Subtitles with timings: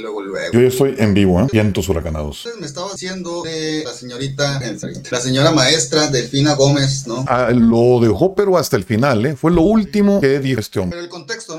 [0.00, 0.52] luego, luego.
[0.52, 1.46] Yo ya estoy en vivo, ¿eh?
[1.52, 2.38] Vientos huracanados.
[2.38, 4.60] Entonces me estaba haciendo de la señorita,
[5.10, 7.24] la señora maestra Delfina Gómez, ¿no?
[7.28, 9.36] Ah, lo dejó, pero hasta el final, ¿eh?
[9.36, 10.96] Fue lo último que dijo este hombre.
[10.96, 11.56] Pero el contexto,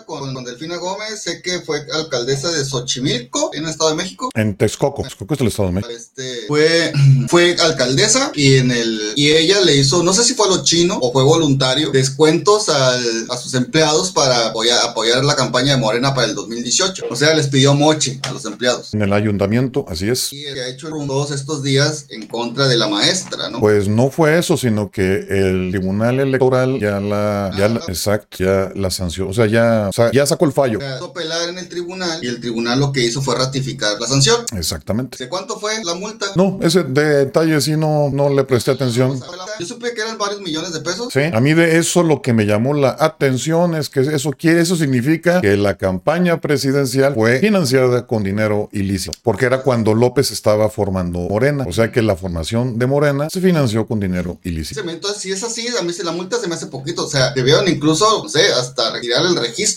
[0.00, 0.06] ¿no?
[0.06, 1.22] ¿Qué onda con, con Delfina Gómez?
[1.22, 4.30] Sé que fue alcaldesa de Xochimilco, en el Estado de México.
[4.34, 5.02] En Texcoco.
[5.02, 5.92] Texcoco es el Estado de México.
[5.94, 6.92] Este, fue,
[7.28, 10.62] fue alcaldesa y en el y ella le hizo, no sé si fue a lo
[10.64, 15.80] chino o fue voluntario, descuentos al, a sus empleados para apoyar, apoyar la campaña de
[15.80, 17.04] Morena para el 2018.
[17.10, 18.94] O sea, les pidió moche a los empleados.
[18.94, 20.32] En el ayuntamiento, así es.
[20.32, 23.60] Y ha hecho todos estos días en contra de la maestra, ¿no?
[23.60, 27.84] Pues no fue eso, sino que el tribunal electoral ya la, ya la- Ah.
[27.88, 30.78] exacto, ya la sancionó, o sea, ya, o sea, ya sacó el fallo.
[30.78, 34.00] O sea, hizo pelar en el tribunal y el tribunal lo que hizo fue ratificar
[34.00, 34.44] la sanción.
[34.56, 35.18] Exactamente.
[35.18, 36.26] ¿De cuánto fue la multa?
[36.36, 39.20] No, ese detalle sí no, no le presté atención.
[39.58, 41.12] Yo supe que eran varios millones de pesos.
[41.12, 44.60] Sí, a mí de eso lo que me llamó la atención es que eso quiere,
[44.60, 50.30] eso significa que la campaña presidencial fue financiada con dinero ilícito, porque era cuando López
[50.30, 54.80] estaba formando Morena, o sea que la formación de Morena se financió con dinero ilícito.
[54.88, 57.06] Entonces, si es así, a mí se la multa se me hace poquito.
[57.06, 59.69] O sea, debieron incluso, no sé, hasta retirar el registro.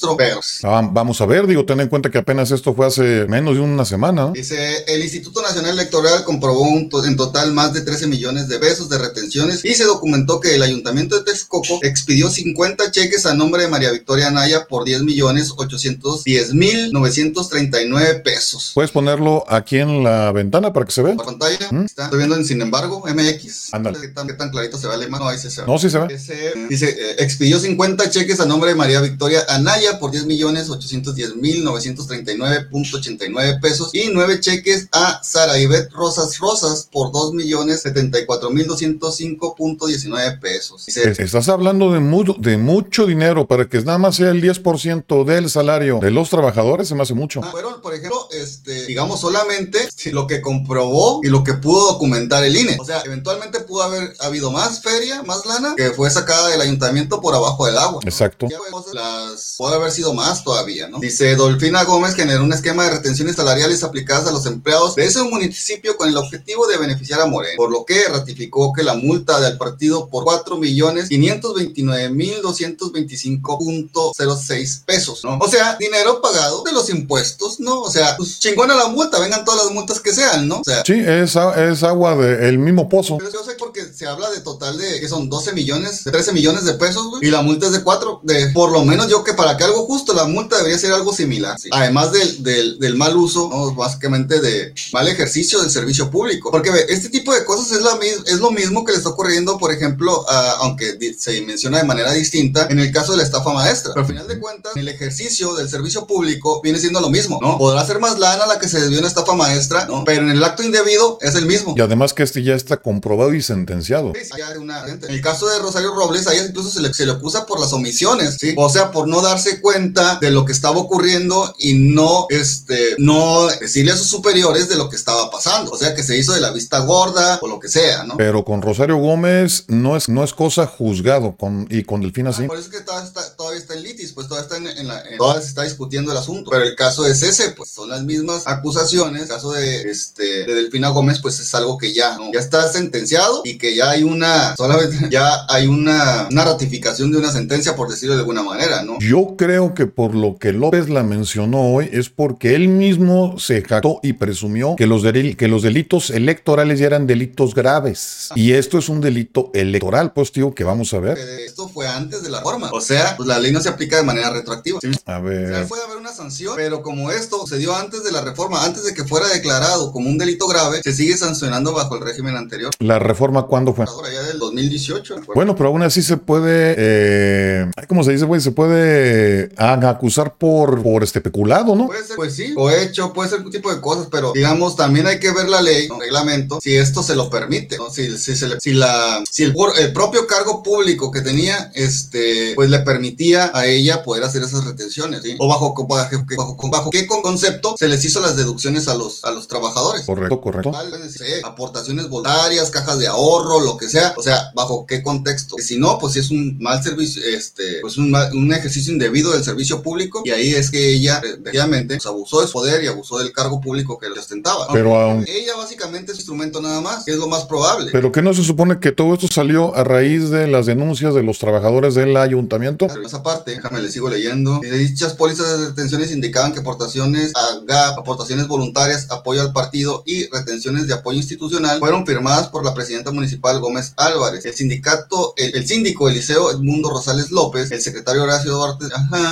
[0.64, 3.62] Ah, vamos a ver, digo, ten en cuenta que apenas esto fue hace menos de
[3.62, 4.32] una semana, ¿no?
[4.32, 8.60] dice, el Instituto Nacional Electoral comprobó un to- en total más de 13 millones de
[8.60, 13.34] pesos de retenciones y se documentó que el Ayuntamiento de Texcoco expidió 50 cheques a
[13.34, 18.72] nombre de María Victoria Anaya por 10 millones 810 mil 939 pesos.
[18.74, 21.16] Puedes ponerlo aquí en la ventana para que se vea.
[21.16, 21.86] Por pantalla, ¿Mm?
[21.86, 22.06] está.
[22.06, 23.74] Estoy viendo en Sin embargo, MX.
[23.74, 24.00] Ándale.
[24.02, 25.68] ¿Qué tan, qué tan clarito se ve el No, ahí se ve.
[25.68, 26.14] No, sí se ve.
[26.14, 30.70] Ese, dice, eh, expidió 50 cheques a nombre de María Victoria Anaya por 10 millones
[30.70, 37.82] 810 mil 939.89 pesos y 9 cheques a Sara Ivette Rosas Rosas por 2 millones
[37.82, 40.86] 74 mil 205.19 pesos.
[40.86, 45.26] Dice, Estás hablando de, mu- de mucho dinero para que nada más sea el 10%
[45.26, 47.42] del salario de los trabajadores, se me hace mucho.
[47.44, 52.44] Ah, Fueron, por ejemplo, este, digamos solamente lo que comprobó y lo que pudo documentar
[52.44, 52.78] el INE.
[52.80, 57.22] O sea, eventualmente pudo haber habido más feria, más lana, que fue sacada del ayuntamiento
[57.22, 58.02] por abajo del agua.
[58.04, 58.48] Exacto.
[58.50, 58.58] Ya
[58.94, 61.00] las haber sido más todavía, ¿no?
[61.00, 65.24] Dice Dolfina Gómez generó un esquema de retenciones salariales aplicadas a los empleados de ese
[65.24, 69.40] municipio con el objetivo de beneficiar a Moreno, por lo que ratificó que la multa
[69.40, 75.38] del partido por 4 millones 529 mil 225.06 pesos, ¿no?
[75.40, 77.82] O sea, dinero pagado de los impuestos, ¿no?
[77.82, 80.60] O sea, pues chingona la multa, vengan todas las multas que sean, ¿no?
[80.60, 81.36] O sea, Sí, es,
[81.84, 83.18] agua del mismo pozo.
[83.18, 86.34] pero yo sé porque se habla de total de que son 12 millones, de 13
[86.34, 88.22] millones de pesos, güey, y la multa es de 4.
[88.24, 91.14] De, por lo menos yo que para que algo justo, la multa debería ser algo
[91.14, 91.60] similar.
[91.60, 91.70] sí.
[91.72, 93.74] Además del, del, del mal uso, ¿no?
[93.74, 96.52] básicamente de mal ejercicio del servicio público.
[96.52, 99.58] Porque ve, este tipo de cosas es, la, es lo mismo que le está ocurriendo,
[99.58, 103.52] por ejemplo, a- aunque se menciona de manera distinta, en el caso de la estafa
[103.54, 103.92] maestra.
[103.94, 107.58] Pero al final de cuentas, el ejercicio del servicio público viene siendo lo mismo, ¿no?
[107.58, 110.04] Podrá ser más lana la que se desvió en estafa maestra, ¿no?
[110.04, 111.74] Pero en el acto indebido es el mismo.
[111.78, 114.14] Y además que este ya está comprobado y sentenciado.
[114.16, 116.94] Sí, sí, hay una- en el caso de Rosario Robles, a ella incluso se le,
[116.94, 118.54] se le acusa por las omisiones, ¿sí?
[118.58, 123.48] O sea, por no darse cuenta de lo que estaba ocurriendo y no, este, no
[123.48, 125.72] decirle a sus superiores de lo que estaba pasando.
[125.72, 128.18] O sea, que se hizo de la vista gorda o lo que sea, ¿no?
[128.18, 132.44] Pero con Rosario Gómez no es, no es cosa juzgado con, y con Delfina sí.
[132.48, 134.88] Por eso es que todavía está, todavía está en litis, pues todavía está en, en
[134.88, 136.52] la, en- todavía se está discutiendo el asunto.
[136.52, 139.24] Pero el caso es ese, pues son las mismas acusaciones.
[139.24, 142.32] El caso de, este, de Delfina Gómez, pues es algo que ya, ¿no?
[142.34, 147.18] ya está sentenciado y que ya hay una, solamente ya hay una, una ratificación de
[147.18, 148.98] una sentencia, por decirlo de alguna manera, ¿no?
[149.00, 149.43] Yo creo
[149.76, 154.14] que por lo que López la mencionó hoy es porque él mismo se jactó y
[154.14, 158.30] presumió que los, que los delitos electorales ya eran delitos graves.
[158.36, 161.18] Y esto es un delito electoral, pues digo que vamos a ver.
[161.46, 162.70] Esto fue antes de la reforma.
[162.72, 164.80] O sea, pues la ley no se aplica de manera retroactiva.
[164.82, 164.88] ¿sí?
[164.88, 165.68] A O sea, ver.
[165.68, 169.04] puede haber una sanción, pero como esto sucedió antes de la reforma, antes de que
[169.04, 172.72] fuera declarado como un delito grave, se sigue sancionando bajo el régimen anterior.
[172.80, 173.84] ¿La reforma cuándo fue?
[173.86, 175.16] Ahora ya del 2018.
[175.36, 178.40] Bueno, pero aún así se puede, eh, ¿cómo se dice, güey?
[178.40, 181.88] Se puede ah, acusar por, por este peculado, ¿no?
[181.88, 185.08] Puede ser, pues sí, o hecho, puede ser un tipo de cosas, pero digamos, también
[185.08, 187.90] hay que ver la ley, el reglamento, si esto se lo permite, ¿no?
[187.90, 189.54] Si, si, se le- si la, si el,
[189.94, 195.22] propio cargo público que tenía, este, pues le permitía a ella poder hacer esas retenciones,
[195.24, 195.36] ¿sí?
[195.40, 199.24] O bajo, bajo, bajo, bajo qué con- concepto se les hizo las deducciones a los,
[199.24, 200.06] a los trabajadores.
[200.06, 200.72] Correcto, correcto.
[201.10, 204.14] Sí, aportaciones voluntarias, cajas de ahorro, lo que sea.
[204.18, 205.56] O sea, bajo qué contexto.
[205.60, 209.23] Si no, pues sí es un mal servicio, este, pues un, mal- un ejercicio indebido
[209.32, 210.22] del servicio público.
[210.26, 213.32] Y ahí es que ella, eh, efectivamente, pues, abusó de su poder y abusó del
[213.32, 214.68] cargo público que le ostentaba.
[214.72, 217.92] Pero aún- ella básicamente es instrumento nada más, que es lo más probable.
[217.92, 221.24] Pero que no se supone que todo esto salió a raíz de las denuncias de
[221.24, 222.88] los trabajadores del ayuntamiento.
[222.88, 224.60] Pero esa parte, déjame le sigo leyendo.
[224.60, 230.28] Dichas pólizas de retenciones indicaban que aportaciones a GAP, aportaciones voluntarias, apoyo al partido y
[230.30, 235.66] retenciones de apoyo institucional fueron firmadas por la presidenta municipal Gómez Álvarez, el sindicato, el,
[235.68, 238.86] síndico Eliseo Edmundo Rosales López, el secretario Horacio Duarte,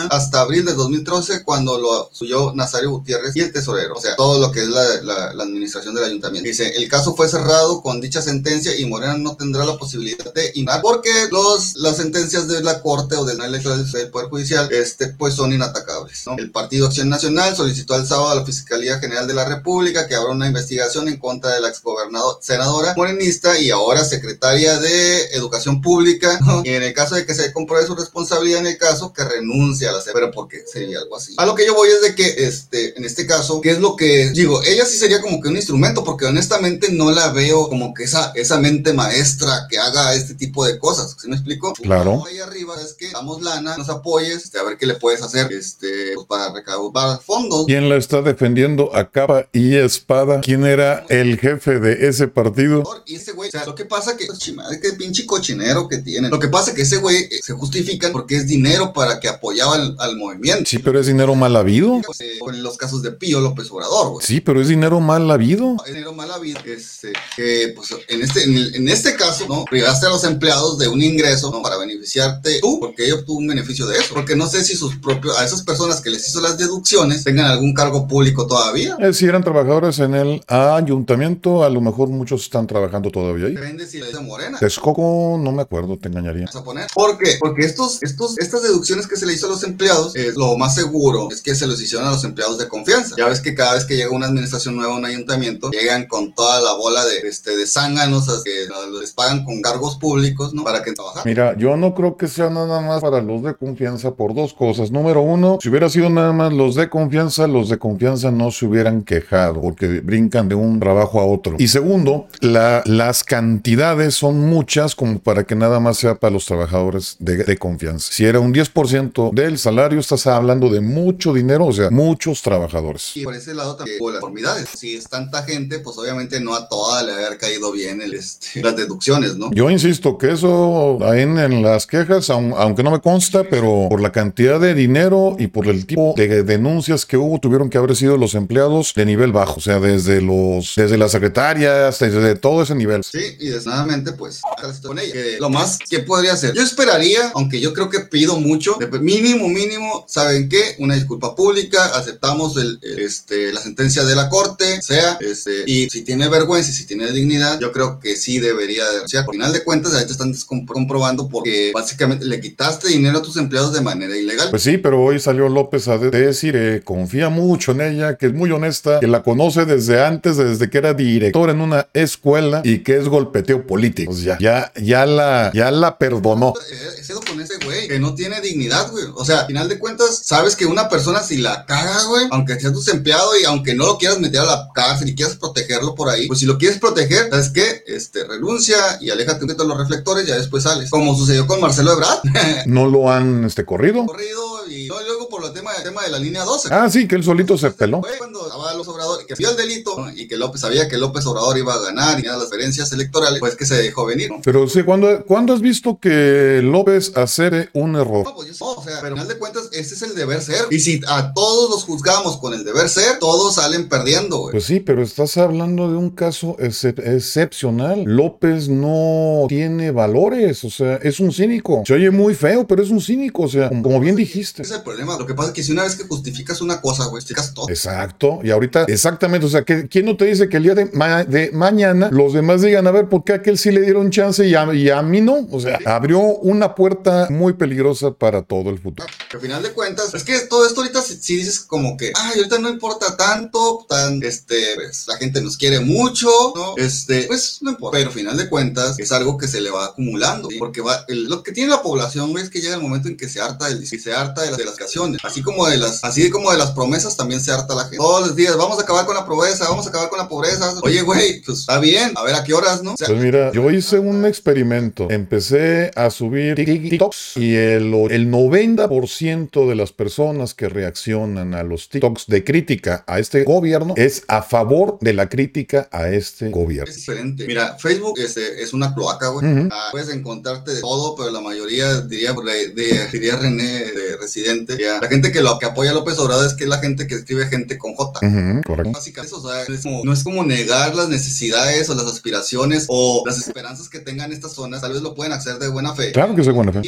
[0.09, 3.95] hasta abril de 2013 cuando lo subió Nazario Gutiérrez y el tesorero.
[3.95, 6.47] O sea, todo lo que es la, administración del ayuntamiento.
[6.47, 10.51] Dice, el caso fue cerrado con dicha sentencia y Morena no tendrá la posibilidad de
[10.55, 15.07] indagar porque los, las sentencias de la corte o del electoral del Poder Judicial este,
[15.07, 16.23] pues son inatacables.
[16.37, 20.15] El Partido Acción Nacional solicitó el sábado a la Fiscalía General de la República que
[20.15, 25.81] abra una investigación en contra de la exgobernadora senadora morenista y ahora secretaria de Educación
[25.81, 26.39] Pública.
[26.63, 29.60] Y en el caso de que se compruebe su responsabilidad en el caso, que renuncie
[29.87, 31.33] a la pero porque sería algo así.
[31.37, 33.95] A lo que yo voy es de que este, en este caso, ¿qué es lo
[33.95, 34.61] que digo?
[34.63, 38.31] Ella sí sería como que un instrumento, porque honestamente no la veo como que esa,
[38.35, 41.15] esa mente maestra que haga este tipo de cosas.
[41.19, 41.73] ¿Sí me explico?
[41.73, 42.23] Claro.
[42.27, 45.51] Ahí arriba es que damos lana, nos apoyes, este, a ver qué le puedes hacer
[45.51, 47.65] este, pues, para recaudar fondos.
[47.65, 50.41] ¿Quién la está defendiendo a capa y espada?
[50.41, 52.83] ¿Quién era el jefe de ese partido?
[53.05, 56.29] Y ese güey, o sea, lo que pasa que, que pinche cochinero que tiene.
[56.29, 59.95] Lo que pasa que ese güey eh, se justifica porque es dinero para que apoyaba
[59.97, 60.65] al, movimiento.
[60.65, 62.01] Sí, pero es dinero mal habido.
[62.19, 64.25] Eh, con los casos de Pío López Obrador, güey.
[64.25, 65.75] Sí, pero es dinero mal habido.
[65.85, 66.59] Es dinero mal habido.
[66.65, 69.65] Este, que, pues, en este, en, este caso, ¿no?
[69.65, 71.61] Privaste a los empleados de un ingreso, ¿no?
[71.61, 74.13] Para beneficiarte tú, porque ellos obtuvo un beneficio de eso.
[74.13, 77.45] Porque no sé si sus propios, a esas personas que les hizo las deducciones tengan
[77.45, 78.97] algún cargo público todavía.
[78.99, 83.55] Eh, si eran trabajadores en el ayuntamiento, a lo mejor muchos están trabajando todavía ahí.
[83.55, 84.59] Depende si es de Morena.
[84.59, 86.45] Texcoco, no me acuerdo, te engañaría.
[86.53, 86.87] a poner?
[86.93, 87.37] ¿Por qué?
[87.39, 91.29] Porque estos, estos, estas deducciones que se le a los empleados, eh, lo más seguro
[91.31, 93.15] es que se los hicieron a los empleados de confianza.
[93.17, 96.33] Ya ves que cada vez que llega una administración nueva a un ayuntamiento, llegan con
[96.33, 98.67] toda la bola de, este, de zánganos que
[98.99, 100.63] les pagan con cargos públicos, ¿no?
[100.63, 101.23] Para que trabajen.
[101.25, 104.91] Mira, yo no creo que sea nada más para los de confianza por dos cosas.
[104.91, 108.65] Número uno, si hubiera sido nada más los de confianza, los de confianza no se
[108.65, 111.55] hubieran quejado porque brincan de un trabajo a otro.
[111.57, 116.45] Y segundo, la, las cantidades son muchas como para que nada más sea para los
[116.45, 118.11] trabajadores de confianza.
[118.11, 123.11] Si era un 10% del salario, estás hablando de mucho dinero, o sea, muchos trabajadores.
[123.15, 124.69] Y por ese lado también las formidades.
[124.75, 128.61] Si es tanta gente, pues obviamente no a toda le haber caído bien el, este,
[128.61, 129.51] las deducciones, ¿no?
[129.51, 134.11] Yo insisto que eso en, en las quejas, aunque no me consta, pero por la
[134.11, 138.17] cantidad de dinero y por el tipo de denuncias que hubo, tuvieron que haber sido
[138.17, 142.75] los empleados de nivel bajo, o sea, desde los, desde las secretarias, desde todo ese
[142.75, 143.03] nivel.
[143.03, 144.41] Sí, y desnadamente, pues,
[144.83, 145.13] con ella.
[145.39, 148.77] lo más que podría hacer, yo esperaría, aunque yo creo que pido mucho,
[149.21, 150.75] mínimo, mínimo, ¿saben qué?
[150.79, 156.01] Una disculpa pública, aceptamos el, este, la sentencia de la corte, sea, este, y si
[156.01, 159.23] tiene vergüenza y si tiene dignidad, yo creo que sí debería denunciar.
[159.23, 160.33] Al final de cuentas, ahí te están
[160.65, 164.49] comprobando porque básicamente le quitaste dinero a tus empleados de manera ilegal.
[164.49, 168.33] Pues sí, pero hoy salió López a decir, eh, confía mucho en ella, que es
[168.33, 172.79] muy honesta, que la conoce desde antes, desde que era director en una escuela y
[172.79, 174.11] que es golpeteo político.
[174.11, 176.53] Pues ya, ya, ya la, ya la perdonó.
[176.71, 179.05] Eh, con ese güey, que no tiene dignidad, güey.
[179.15, 182.59] O sea, al final de cuentas, sabes que una persona si la caga, güey, aunque
[182.59, 185.95] sea tu empleado y aunque no lo quieras meter a la cárcel y quieras protegerlo
[185.95, 187.83] por ahí, pues si lo quieres proteger, ¿sabes qué?
[187.87, 190.89] Este, renuncia y aléjate de los reflectores, ya después sales.
[190.89, 192.19] Como sucedió con Marcelo Ebrard.
[192.65, 194.05] ¿No lo han, este, corrido?
[194.05, 196.69] Corrido y luego por el tema, el tema de la línea 12.
[196.71, 198.01] Ah, sí, que él solito se peló.
[198.01, 201.25] Fue cuando estaba los Obrador, que vio el delito y que López sabía que López
[201.25, 204.31] Obrador iba a ganar y a las diferencias electorales, pues que se dejó venir.
[204.43, 208.25] Pero sí, ¿cuándo, ¿cuándo has visto que López hacer un error?
[208.25, 210.65] No, pues yo, no, o sea, al final de cuentas, ese es el deber ser.
[210.69, 214.51] Y si a todos los juzgamos con el deber ser, todos salen perdiendo, güey.
[214.51, 218.03] Pues sí, pero estás hablando de un caso excepcional.
[218.05, 221.83] López no tiene valores, o sea, es un cínico.
[221.85, 224.61] Se oye muy feo, pero es un cínico, o sea, como, bien dijiste.
[224.61, 225.17] Ese es el problema.
[225.17, 227.69] Lo que pasa es que si una vez que justificas una cosa, güey, justificas todo.
[227.69, 228.39] Exacto.
[228.43, 232.33] Y ahorita, exactamente, o sea, ¿quién no te dice que el día de, mañana los
[232.33, 234.89] demás digan, a ver, ¿por qué a aquel sí le dieron chance y a, y
[234.89, 235.47] a mí no?
[235.51, 238.90] O sea, abrió una puerta muy peligrosa para todo el futuro.
[239.33, 242.59] Al final de cuentas, es que todo esto ahorita si, dices como que, ay, ahorita
[242.59, 246.75] no importa tanto, tan, este, pues, la gente nos quiere mucho, ¿no?
[246.77, 247.97] Este, pues no importa.
[247.97, 251.43] Pero al final de cuentas, es algo que se le va acumulando, porque va, lo
[251.43, 254.13] que tiene la población, es que llega el momento en que se harta del, se
[254.13, 256.71] harta harta de las, de las canciones, así como de las, así como de las
[256.71, 257.97] promesas también se harta la gente.
[257.97, 260.73] Todos los días, vamos a acabar con la pobreza, vamos a acabar con la pobreza.
[260.83, 262.93] Oye, güey, pues está bien, a ver a qué horas, ¿no?
[262.93, 265.09] O sea, Pues mira, yo hice un experimento.
[265.09, 271.89] Empecé a subir TikToks y el, el 90% de las personas que reaccionan a los
[271.89, 276.89] TikToks de crítica a este gobierno es a favor de la crítica a este gobierno.
[276.89, 277.45] es diferente.
[277.47, 279.45] Mira, Facebook este, es una cloaca, güey.
[279.71, 284.77] Ah, puedes encontrarte de todo, pero la mayoría, diría, de, de- diría René, de Residente,
[285.01, 287.15] la gente que lo que apoya a López Obrador es que es la gente que
[287.15, 288.19] escribe gente con J.
[288.65, 288.91] Correcto.
[288.91, 292.85] Básicamente, eso, o sea, es como- no es como negar las necesidades o las aspiraciones
[292.87, 296.11] o las esperanzas que tengan estas zonas, tal vez lo pueden hacer de buena fe.
[296.11, 296.81] Claro que soy buena fe.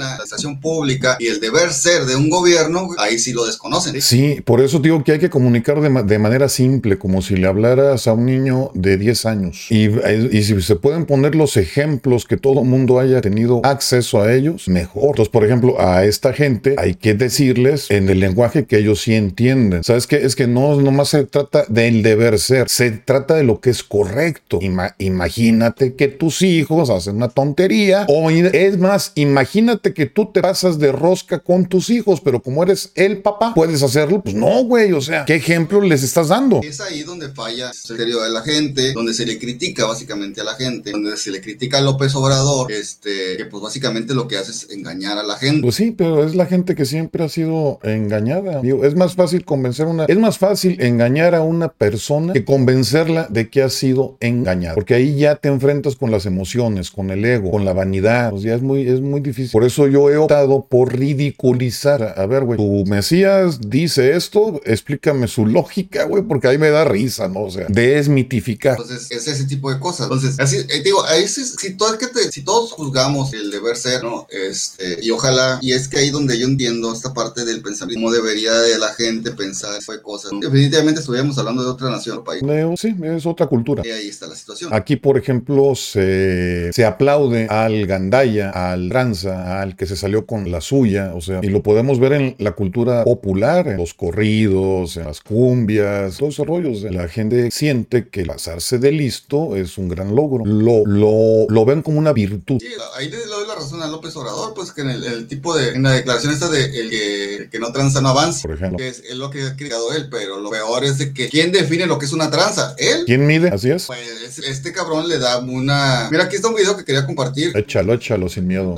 [0.00, 4.00] La administración pública y el deber ser de un gobierno, ahí sí lo desconocen.
[4.00, 7.36] Sí, por eso digo que hay que comunicar de, ma- de manera simple, como si
[7.36, 9.66] le hablaras a un niño de 10 años.
[9.70, 14.20] Y, eh, y si se pueden poner los ejemplos que todo mundo haya tenido acceso
[14.22, 15.10] a ellos, mejor.
[15.10, 19.14] Entonces, por ejemplo, a esta gente hay que decirles en el lenguaje que ellos sí
[19.14, 19.84] entienden.
[19.84, 20.16] ¿Sabes qué?
[20.16, 23.82] Es que no nomás se trata del deber ser, se trata de lo que es
[23.82, 24.58] correcto.
[24.60, 30.40] Ima- imagínate que tus hijos hacen una tontería o es más, imagínate que tú te
[30.40, 34.22] pasas de rosca con tus hijos, pero como eres el papá, puedes hacerlo.
[34.22, 36.60] Pues no, güey, o sea, ¿qué ejemplo les estás dando?
[36.62, 40.44] Es ahí donde falla el criterio de la gente, donde se le critica básicamente a
[40.44, 44.36] la gente, donde se le critica a López Obrador, este, que pues básicamente lo que
[44.36, 45.62] hace es engañar a la gente.
[45.62, 48.60] Pues sí, pero es la gente que siempre ha sido engañada.
[48.60, 52.44] Digo, es más fácil convencer a una, es más fácil engañar a una persona que
[52.44, 57.10] convencerla de que ha sido engañada, porque ahí ya te enfrentas con las emociones, con
[57.10, 58.32] el ego, con la vanidad.
[58.32, 59.50] O sea, es muy, es muy difícil.
[59.50, 62.14] Por eso yo he optado por ridiculizar.
[62.16, 66.84] A, ver, güey, tu Mesías dice esto, explícame su lógica, güey, porque ahí me da
[66.84, 67.44] risa, ¿no?
[67.44, 68.76] O sea, desmitificar.
[68.80, 70.06] Entonces, es ese tipo de cosas.
[70.06, 73.76] Entonces, así, eh, digo, ahí sí, si, todo, que te- si todos juzgamos el deber
[73.76, 74.26] ser, ¿no?
[74.30, 78.12] Este, y ojalá, y es que ahí donde yo entiendo esta parte del pensamiento, cómo
[78.12, 80.30] debería de la gente pensar fue cosas.
[80.40, 82.42] Definitivamente estuviéramos hablando de otra nación o país.
[82.76, 83.82] Sí, es otra cultura.
[83.84, 84.72] Y ahí está la situación.
[84.72, 90.50] Aquí, por ejemplo, se, se aplaude al gandaya, al tranza, al que se salió con
[90.50, 94.96] la suya, o sea, y lo podemos ver en la cultura popular, en los corridos,
[94.96, 96.82] en las cumbias, todos esos rollos.
[96.82, 100.44] La gente siente que pasarse de listo es un gran logro.
[100.44, 102.58] Lo, lo, lo ven como una virtud.
[102.60, 105.56] Sí, ahí le doy la razón a López Obrador, pues que en el, el tipo
[105.56, 108.52] de, en la declaración esta de el que, el que no tranza no avanza, Por
[108.56, 108.78] ejemplo.
[108.78, 111.52] que es, es lo que ha criticado él, pero lo peor es de que ¿quién
[111.52, 112.74] define lo que es una tranza?
[112.78, 113.04] ¿Él?
[113.06, 113.48] ¿Quién mide?
[113.48, 113.86] Así es.
[113.86, 116.08] Pues este cabrón le da una...
[116.10, 117.56] Mira, aquí está un video que quería compartir.
[117.56, 118.74] Échalo, échalo sin miedo.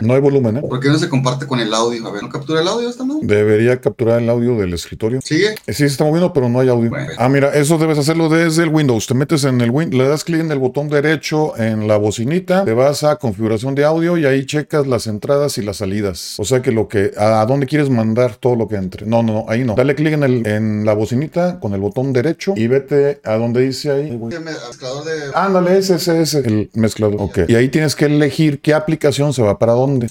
[0.00, 0.60] No hay volumen, ¿eh?
[0.60, 2.06] ¿Por qué no se comparte con el audio?
[2.06, 3.26] A ver, ¿no captura el audio esta madre?
[3.26, 5.20] Debería capturar el audio del escritorio.
[5.22, 5.54] ¿Sigue?
[5.66, 6.90] Eh, Sí, se está moviendo, pero no hay audio.
[6.90, 7.08] Bueno.
[7.18, 9.06] Ah, mira, eso debes hacerlo desde el Windows.
[9.06, 12.64] Te metes en el Windows, le das clic en el botón derecho en la bocinita,
[12.64, 16.36] te vas a configuración de audio y ahí checas las entradas y las salidas.
[16.38, 19.06] O sea que lo que, a, dónde quieres mandar todo lo que entre.
[19.06, 19.74] No, no, no, ahí no.
[19.74, 23.62] Dale clic en, el, en la bocinita con el botón derecho y vete a donde
[23.62, 24.08] dice ahí.
[24.08, 27.20] El mezclador de Ándale, ese, ese, ese, el mezclador.
[27.20, 27.40] Ok.
[27.48, 30.08] Y ahí tienes que elegir qué aplicación se va para dónde.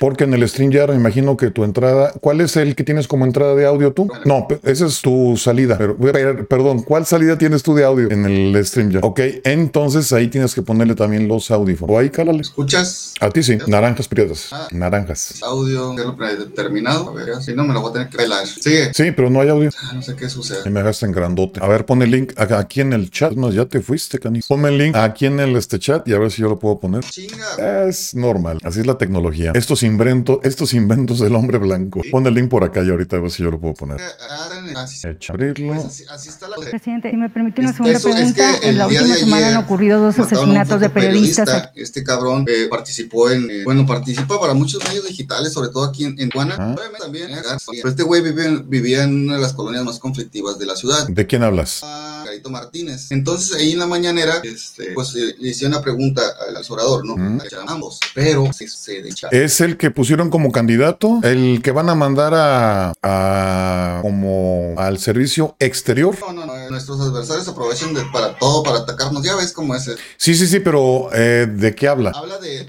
[0.00, 0.42] Porque en el
[0.90, 4.08] Me imagino que tu entrada, ¿cuál es el que tienes como entrada de audio tú?
[4.24, 5.76] No, esa es tu salida.
[5.78, 9.04] Pero, per- perdón, ¿cuál salida tienes tú de audio en el StreamYard?
[9.04, 11.94] Ok, entonces ahí tienes que ponerle también los audífonos.
[11.94, 12.48] O ahí cálales.
[12.48, 13.14] ¿Escuchas?
[13.20, 14.48] A ti sí, naranjas prietas.
[14.52, 14.68] Ah.
[14.72, 15.42] Naranjas.
[15.42, 17.10] Audio, predeterminado.
[17.10, 18.46] A ver, si no me lo voy a tener que pelar.
[18.46, 18.92] Sigue.
[18.94, 19.70] Sí, pero no hay audio.
[19.82, 20.68] Ah, No sé qué Y sucede.
[20.70, 21.60] me dejaste en grandote.
[21.62, 23.32] A ver, pon el link aquí en el chat.
[23.32, 24.46] No, ya te fuiste, canis.
[24.46, 26.78] Ponme el link aquí en el este chat y a ver si yo lo puedo
[26.78, 27.04] poner.
[27.04, 27.88] Chinga.
[27.88, 29.52] Es normal, así es la tecnología.
[29.54, 32.00] Estos inventos, estos inventos del hombre blanco.
[32.10, 34.00] Pon el link por acá y ahorita a ver si yo lo puedo poner.
[34.30, 35.32] Ah, Así, Hecho.
[35.32, 35.74] Abrirlo.
[35.74, 36.56] pues así, así está la.
[36.56, 38.60] Presidente, si me permite una Es- segunda eso es pregunta.
[38.60, 41.48] que en la última semana ayer han ocurrido dos asesinatos de periodistas.
[41.48, 41.80] fotoperiodista.
[41.82, 46.04] Este cabrón eh, participó en, eh, bueno, participa para muchos medios digitales, sobre todo aquí
[46.04, 46.30] en, en.
[46.36, 46.74] Ah.
[46.98, 47.30] También.
[47.30, 47.36] eh,
[47.72, 50.76] Pero este güey vive en- vivía en una de las colonias más conflictivas de la
[50.76, 51.06] ciudad.
[51.08, 51.80] ¿De quién hablas?
[52.24, 53.10] Carito Martínez.
[53.10, 57.16] Entonces ahí en la mañanera, este, pues eh, le hicieron una pregunta al orador, ¿no?
[57.16, 57.40] Mm.
[57.66, 61.20] A ambos, pero se, se de ¿Es el que pusieron como candidato?
[61.22, 66.16] ¿El que van a mandar a, a como al servicio exterior?
[66.20, 69.22] No, no, no, eh, nuestros adversarios aprovechan de- para todo, para atacarnos.
[69.24, 69.88] Ya ves cómo es.
[69.88, 69.94] eh.
[70.16, 72.12] Sí, sí, sí, pero eh, ¿de qué habla?
[72.14, 72.66] Habla de,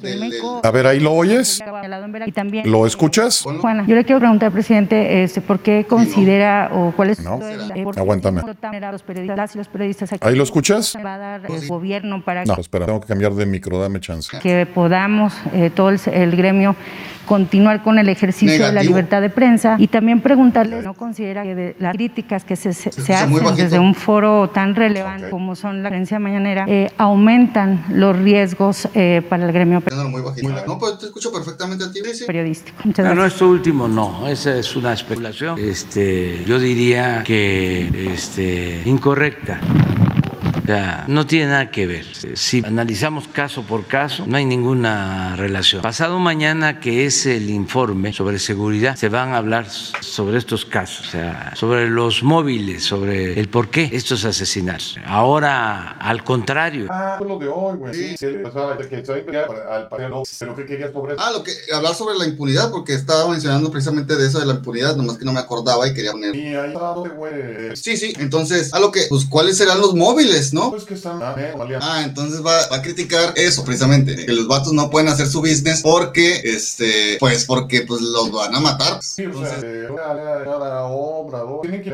[0.63, 1.60] A ver, ahí lo oyes.
[2.25, 3.41] Y también, ¿Lo escuchas?
[3.41, 7.39] Juana, yo le quiero preguntar, presidente, este, ¿por qué considera o cuál es No.
[7.41, 8.41] eh, qué Aguántame.
[8.91, 10.95] los periodistas y los periodistas aquí ¿Ahí lo escuchas?
[11.05, 14.38] va a dar el gobierno para No, espera, tengo que cambiar de micro, dame chance.
[14.39, 16.75] que podamos eh, todo el, el gremio
[17.25, 21.56] continuar con el ejercicio de la libertad de prensa y también preguntarle, ¿no considera que
[21.56, 26.20] de las críticas que se, hacen desde un foro tan relevante como son la prensa
[26.20, 30.65] mañanera eh, aumentan los riesgos eh, para el gremio bajito.
[30.68, 32.00] No, pues te escucho perfectamente a ti.
[32.13, 32.77] Sí, periodístico?
[32.84, 35.60] Muchas No, no, esto último no, esa es una especulación.
[35.60, 39.60] Este, yo diría que este, incorrecta.
[40.63, 42.05] O sea, no tiene nada que ver.
[42.36, 45.82] Si analizamos caso por caso, no hay ninguna relación.
[45.82, 51.08] Pasado mañana, que es el informe sobre seguridad, se van a hablar sobre estos casos,
[51.08, 54.98] o sea, sobre los móviles, sobre el por qué estos asesinatos.
[55.05, 57.93] Ahora, al contrario, Ah, fue lo de hoy, güey.
[57.93, 58.15] Sí.
[58.17, 59.88] Sí, o sea, que se al.
[59.89, 61.22] Pero ¿qué querías sobre eso?
[61.24, 64.53] Ah, lo que hablar sobre la impunidad, porque estaba mencionando precisamente de eso de la
[64.53, 66.36] impunidad, nomás que no me acordaba y quería poner.
[66.36, 67.75] Y ahí está, güey.
[67.75, 70.72] Sí, sí, entonces, a lo que, pues, ¿cuáles serán los móviles, no?
[70.72, 71.19] Pues que están.
[71.22, 75.39] Ah, entonces va, va a criticar eso precisamente, que los vatos no pueden hacer su
[75.41, 79.01] business porque, este, pues porque pues los van a matar.
[79.01, 80.83] Sí, o sea, Entonces, cada.
[81.62, 81.91] Tienen que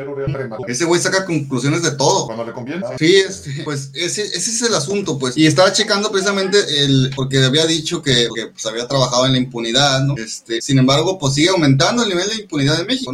[0.68, 2.26] ese güey saca conclusiones de todo.
[2.26, 2.86] Cuando le conviene.
[2.98, 5.38] Sí, este, pues ese, ese es el asunto, pues.
[5.38, 9.38] Y estaba checando precisamente el, porque había dicho que, que, pues, había trabajado en la
[9.38, 10.16] impunidad, ¿no?
[10.18, 13.14] Este, sin embargo, pues sigue aumentando el nivel de impunidad en México.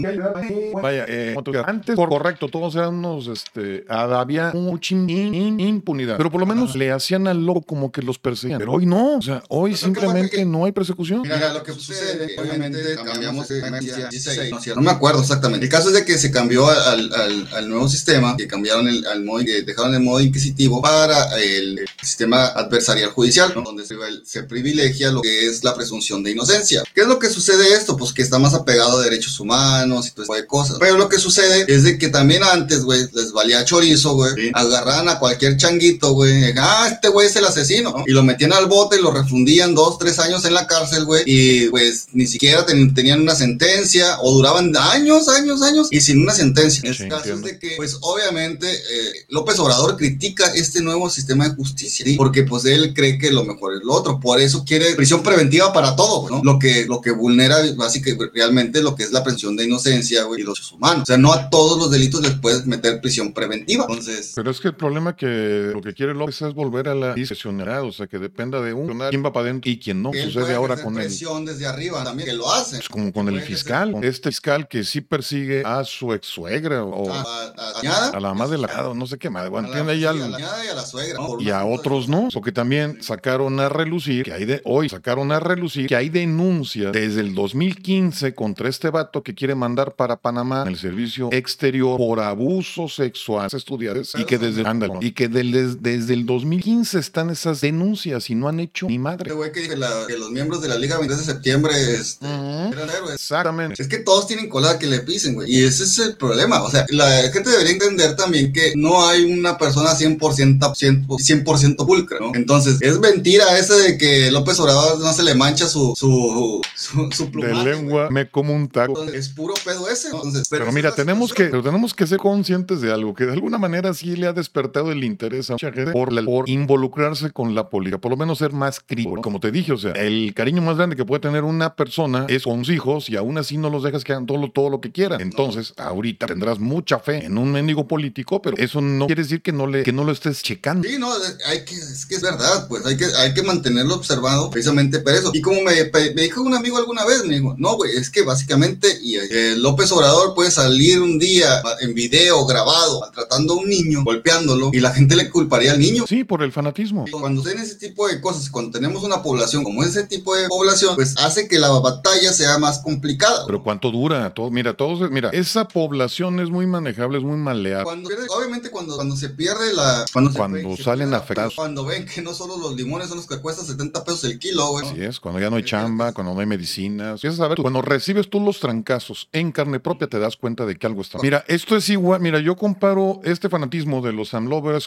[0.81, 1.35] Vaya, eh,
[1.65, 6.75] antes, por correcto, todos eran unos, este, había in- in- impunidad, pero por lo menos
[6.75, 8.59] le hacían al loco como que los perseguían.
[8.59, 11.21] Pero hoy no, o sea, hoy simplemente Que- no hay persecución.
[11.21, 15.65] Mira, lo que sucede, obviamente cambiamos de agencia 16, no, me acuerdo exactamente.
[15.65, 19.05] El caso es de que se cambió al, al, al nuevo sistema, que cambiaron el,
[19.07, 23.61] al modo, que dejaron el modo inquisitivo para el, el sistema adversarial judicial, ¿no?
[23.61, 26.83] donde se, se privilegia lo que es la presunción de inocencia.
[26.93, 27.97] ¿Qué es lo que sucede esto?
[27.97, 30.77] Pues que está más apegado a derechos humanos y todo ese tipo de cosas.
[30.79, 34.51] Pero lo que sucede es de que también antes, güey, les valía chorizo, güey.
[34.53, 36.53] Agarraban a cualquier changuito, güey.
[36.57, 37.91] Ah, este güey es el asesino.
[37.91, 38.03] ¿no?
[38.07, 41.23] Y lo metían al bote y lo refundían dos, tres años en la cárcel, güey.
[41.25, 46.21] Y pues ni siquiera ten- tenían una sentencia o duraban años, años, años y sin
[46.21, 46.81] una sentencia.
[46.93, 51.47] Sí, el caso es de que, pues obviamente, eh, López Obrador critica este nuevo sistema
[51.49, 52.15] de justicia, ¿sí?
[52.15, 54.19] porque pues él cree que lo mejor es lo otro.
[54.19, 56.41] Por eso quiere prisión preventiva para todo, ¿no?
[56.43, 60.41] Lo que, lo que vulnera básicamente realmente lo que es la presunción de inocencia, güey,
[60.41, 61.03] y los humanos.
[61.03, 63.85] O sea, no a todos los delitos les puedes meter prisión preventiva.
[63.87, 67.13] Entonces, Pero es que el problema que lo que quiere López es volver a la
[67.13, 70.11] discrecionalidad, o sea, que dependa de un quién va para adentro y quién no.
[70.13, 72.79] él Sucede ahora con presión desde arriba también, que lo hacen.
[72.79, 76.83] pues, como con el fiscal, con este fiscal que sí persigue a su ex suegra
[76.83, 77.53] o A, a-
[77.83, 80.17] a- a- la madre de la no sé qué madre, a bueno, tiene ahí al-
[80.17, 81.19] y a la suegra.
[81.19, 81.27] ¿no?
[81.27, 84.45] Por y un a asunto de- otros no, porque también sacaron a relucir que hay
[84.45, 89.33] de hoy sacaron a relucir que hay denuncias desde el 2015 contra este vato que
[89.33, 94.63] quiere mandar para Panamá el servicio exterior por abuso sexual a estudiantes y que desde
[95.05, 99.03] y que del- desde el 2015 están esas denuncias y no han hecho ni Este
[99.03, 99.33] madre.
[99.33, 102.73] güey que dice la- que los miembros de la Liga 23 de septiembre este, Ujú.
[102.73, 103.13] eran héroes.
[103.15, 103.81] Exactamente.
[103.81, 105.51] Es que todos tienen cola que le pisen, güey.
[105.53, 106.63] Y ese es el problema.
[106.63, 110.73] O sea, la gente debería entender también que no hay una persona 100%,
[111.19, 112.31] 100%, pulcra, ¿no?
[112.33, 117.09] Entonces, es mentira esa de que López Obrador no se le mancha su, su, su,
[117.11, 118.93] su De plumaje, lengua me como un taco.
[118.93, 120.09] Entonces, es puro pedo ese.
[120.09, 120.15] ¿no?
[120.17, 123.57] Entonces, Pero mira, tenemos que, pero tenemos que ser conscientes de algo, que de alguna
[123.57, 127.53] manera sí le ha despertado el interés a mucha gente por, la- por involucrarse con
[127.55, 129.21] la política, por lo menos ser más crítico.
[129.21, 132.43] Como te dije, o sea, el cariño más grande que puede tener una persona es
[132.43, 134.81] con sus hijos y aún así no los dejas que hagan todo lo, todo lo
[134.81, 135.21] que quieran.
[135.21, 139.51] Entonces, ahorita tendrás mucha fe en un mendigo político, pero eso no quiere decir que
[139.51, 140.87] no, le, que no lo estés checando.
[140.87, 141.09] Sí, no,
[141.47, 145.13] hay que, es que es verdad, pues hay que, hay que mantenerlo observado precisamente por
[145.13, 145.31] eso.
[145.33, 145.73] Y como me,
[146.15, 150.33] dijo un amigo alguna vez, me dijo, no, güey, es que básicamente eh, López Obrador
[150.35, 155.15] puede salir un día en video grabado maltratando a un niño, golpeándolo, y la gente
[155.15, 156.05] le culparía al niño.
[156.07, 157.05] Sí, por el fanatismo.
[157.11, 160.95] Cuando tienen ese tipo de cosas, cuando tenemos una población como ese tipo de población,
[160.95, 163.45] pues hace que la batalla sea más complicada.
[163.47, 167.83] Pero cuánto dura, todo, mira, todos, mira, esa población es muy manejable, es muy maleable.
[167.83, 170.05] Cuando obviamente cuando, cuando se pierde la...
[170.13, 171.55] Cuando, se- Cuando se salen afectados.
[171.55, 174.67] Cuando ven que no solo los limones son los que cuestan 70 pesos el kilo,
[174.69, 174.85] güey.
[174.87, 177.15] Así es, cuando ya no hay chamba, cuando no hay medicinas.
[177.23, 180.75] Empiezas a ver, cuando recibes tú los trancazos en carne propia, te das cuenta de
[180.77, 181.17] que algo está.
[181.21, 182.21] Mira, esto es igual.
[182.21, 184.33] Mira, yo comparo este fanatismo de los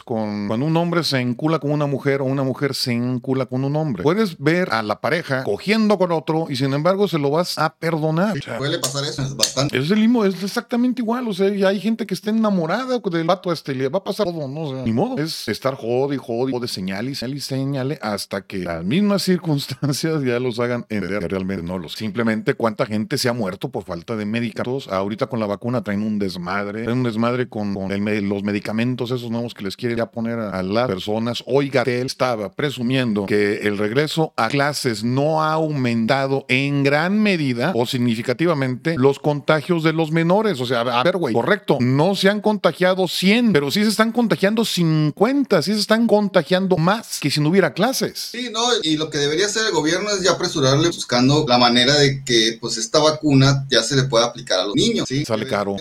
[0.03, 3.63] Con cuando un hombre se encula con una mujer o una mujer se encula con
[3.63, 4.03] un hombre.
[4.03, 7.73] Puedes ver a la pareja cogiendo con otro y sin embargo se lo vas a
[7.75, 8.37] perdonar.
[8.37, 9.77] O sea, Puede pasar eso, es bastante.
[9.77, 11.27] es el mismo, es exactamente igual.
[11.27, 14.25] O sea, y hay gente que está enamorada del vato este, le va a pasar
[14.27, 14.61] todo, ¿no?
[14.61, 15.17] O sea, ni modo.
[15.21, 19.21] Es estar jodi, jodi, de señal y señal y señale hasta que las mismas
[19.59, 21.93] circunstancias ya los hagan entender realmente no los.
[21.93, 24.87] Simplemente cuánta gente se ha muerto por falta de medicamentos.
[24.87, 26.83] Ahorita con la vacuna traen un desmadre.
[26.83, 29.95] Traen un desmadre con, con el me- los medicamentos esos nuevos que les les quiere
[29.95, 31.43] ya poner a, las personas.
[31.45, 37.71] Oiga, él estaba presumiendo que el regreso a clases no ha aumentado en gran medida
[37.75, 40.59] o significativamente los contagios de los menores.
[40.59, 44.11] O sea, a ver, güey, correcto, no se han contagiado 100, pero sí se están
[44.11, 48.17] contagiando 50, sí se están contagiando más que si no hubiera clases.
[48.31, 51.93] Sí, no, y lo que debería hacer el gobierno es ya apresurarle buscando la manera
[51.95, 55.07] de que pues esta vacuna ya se le pueda aplicar a los niños.
[55.07, 55.25] ¿sí?
[55.25, 55.75] Sale caro.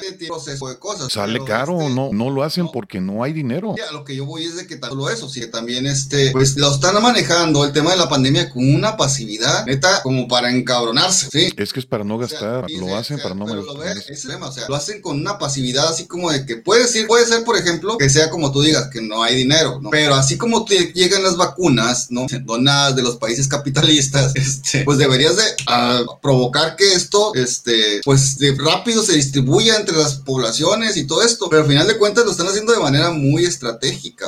[1.08, 2.72] Sale caro, este, no, no lo hacen no.
[2.72, 3.74] porque no hay dinero.
[3.80, 6.56] A lo que yo voy es de que tan solo eso, que también este, pues
[6.56, 11.28] lo están manejando el tema de la pandemia con una pasividad, neta, como para encabronarse,
[11.30, 11.52] ¿sí?
[11.56, 13.62] Es que es para no O sea, gastar, lo hacen o sea, para no pero
[13.62, 13.94] lo gastar.
[13.96, 16.44] ves, ese es el tema, o sea, lo hacen con una pasividad así como de
[16.44, 19.36] que puede ser, puede ser, por ejemplo, que sea como tú digas, que no hay
[19.36, 19.90] dinero, ¿no?
[19.90, 22.26] Pero así como te llegan las vacunas, ¿no?
[22.44, 28.38] Donadas de los países capitalistas, este, pues deberías de ah, provocar que esto, este, pues
[28.38, 32.24] de rápido se distribuya entre las poblaciones y todo esto, pero al final de cuentas
[32.24, 33.67] lo están haciendo de manera muy estratégica.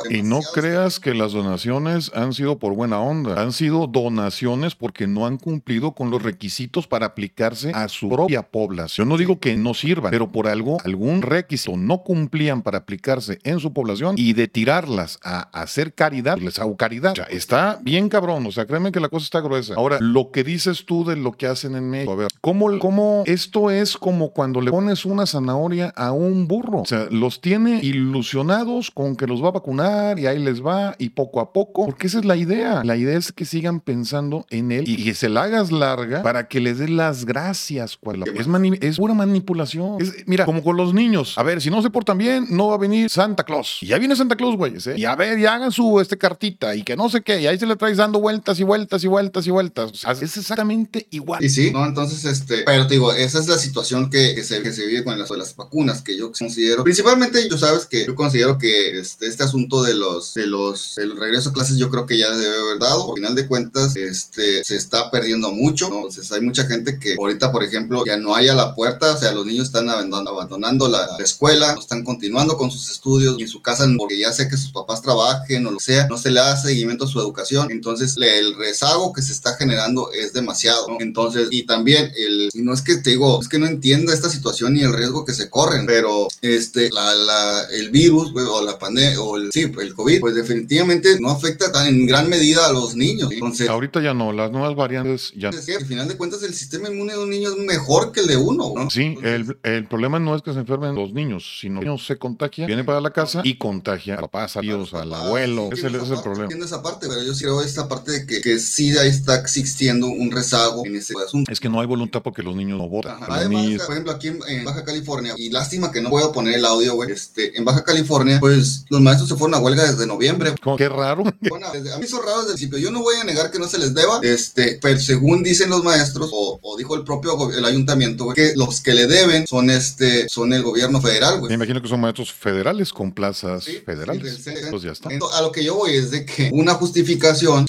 [0.09, 5.07] Y no creas que las donaciones han sido por buena onda, han sido donaciones porque
[5.07, 9.09] no han cumplido con los requisitos para aplicarse a su propia población.
[9.09, 13.59] No digo que no sirvan, pero por algo, algún requisito no cumplían para aplicarse en
[13.59, 17.11] su población y de tirarlas a hacer caridad, les hago caridad.
[17.13, 19.75] O sea, está bien cabrón, o sea, créeme que la cosa está gruesa.
[19.75, 23.23] Ahora, lo que dices tú de lo que hacen en México, a ver, ¿cómo, cómo
[23.25, 26.81] esto es como cuando le pones una zanahoria a un burro?
[26.81, 30.95] O sea, los tiene ilusionados con que los va a vacunar y ahí les va
[30.99, 32.83] y poco a poco, porque esa es la idea.
[32.83, 36.47] La idea es que sigan pensando en él y que se la hagas larga para
[36.47, 37.97] que les des las gracias.
[37.97, 38.47] cual- Es,
[38.81, 40.01] es pura manipulación.
[40.01, 41.37] Es- mira, como con los niños.
[41.37, 43.79] A ver, si no se portan bien, no va a venir Santa Claus.
[43.81, 44.95] Y ya viene Santa Claus, güeyes, ¿eh?
[44.97, 47.41] Y a ver, y hagan su este, cartita y que no sé qué.
[47.41, 49.91] Y ahí se le traes dando vueltas y vueltas y vueltas y vueltas.
[49.91, 51.43] O sea, es exactamente igual.
[51.43, 51.85] Y sí, ¿no?
[51.85, 55.03] Entonces, este, pero te digo, esa es la situación que, que se, que se vive
[55.03, 59.20] con las, las vacunas, que yo considero, principalmente, tú sabes que yo considero que este,
[59.21, 62.59] este asunto de los, de los, del regreso a clases, yo creo que ya debe
[62.59, 65.85] haber dado, por final de cuentas, este, se está perdiendo mucho.
[65.87, 69.17] Entonces, hay mucha gente que ahorita, por ejemplo, ya no hay a la puerta, o
[69.17, 73.35] sea, los niños están abandonando, abandonando la, la escuela, no están continuando con sus estudios
[73.37, 76.17] y en su casa, porque ya sé que sus papás trabajen o lo sea, no
[76.17, 80.33] se le da seguimiento a su educación, entonces el rezago que se está generando es
[80.33, 80.87] demasiado.
[80.99, 84.29] Entonces, y también el, y no es que te digo, es que no entienda esta
[84.29, 89.10] situación y el riesgo que se corren, pero este, la, el virus, o la pandemia,
[89.17, 92.95] o el, sí, el COVID, pues definitivamente no afecta tan en gran medida a los
[92.95, 96.89] niños, entonces, Ahorita ya no, las nuevas variantes ya al final de cuentas el sistema
[96.89, 98.89] inmune de un niño es mejor que el de uno, ¿no?
[98.89, 101.91] Sí, Entonces, el, el problema no es que se enfermen los niños, sino que el
[101.91, 105.69] niño se contagia, viene para la casa y contagia a papás, a tíos, al abuelo.
[105.73, 106.43] sí, Ese es el problema.
[106.43, 110.31] entiendo esa parte, pero yo creo esta parte de que, que sí está existiendo un
[110.31, 111.51] rezago en ese asunto.
[111.51, 113.17] Es que no hay voluntad porque los niños no votan.
[113.27, 116.65] Además, por ejemplo, aquí en, en Baja California, y lástima que no puedo poner el
[116.65, 120.55] audio, güey, este, en Baja California, pues los maestros se fueron a huelga desde noviembre.
[120.63, 120.77] ¿Cómo?
[120.77, 121.23] Qué raro.
[121.51, 122.77] Bueno, a mí hizo raro desde el principio.
[122.77, 125.83] Yo no voy a negar que no se les deba, este, pero según dicen los
[125.83, 130.29] maestros, o, o dijo el propio el ayuntamiento, que los que le deben son este,
[130.29, 131.49] son el gobierno federal, güey.
[131.49, 134.39] Me imagino que son maestros federales con plazas Sí, federales.
[134.43, 134.51] sí.
[134.69, 135.11] Pues ya está.
[135.11, 137.65] Entonces, a lo que yo voy es de que una justificación,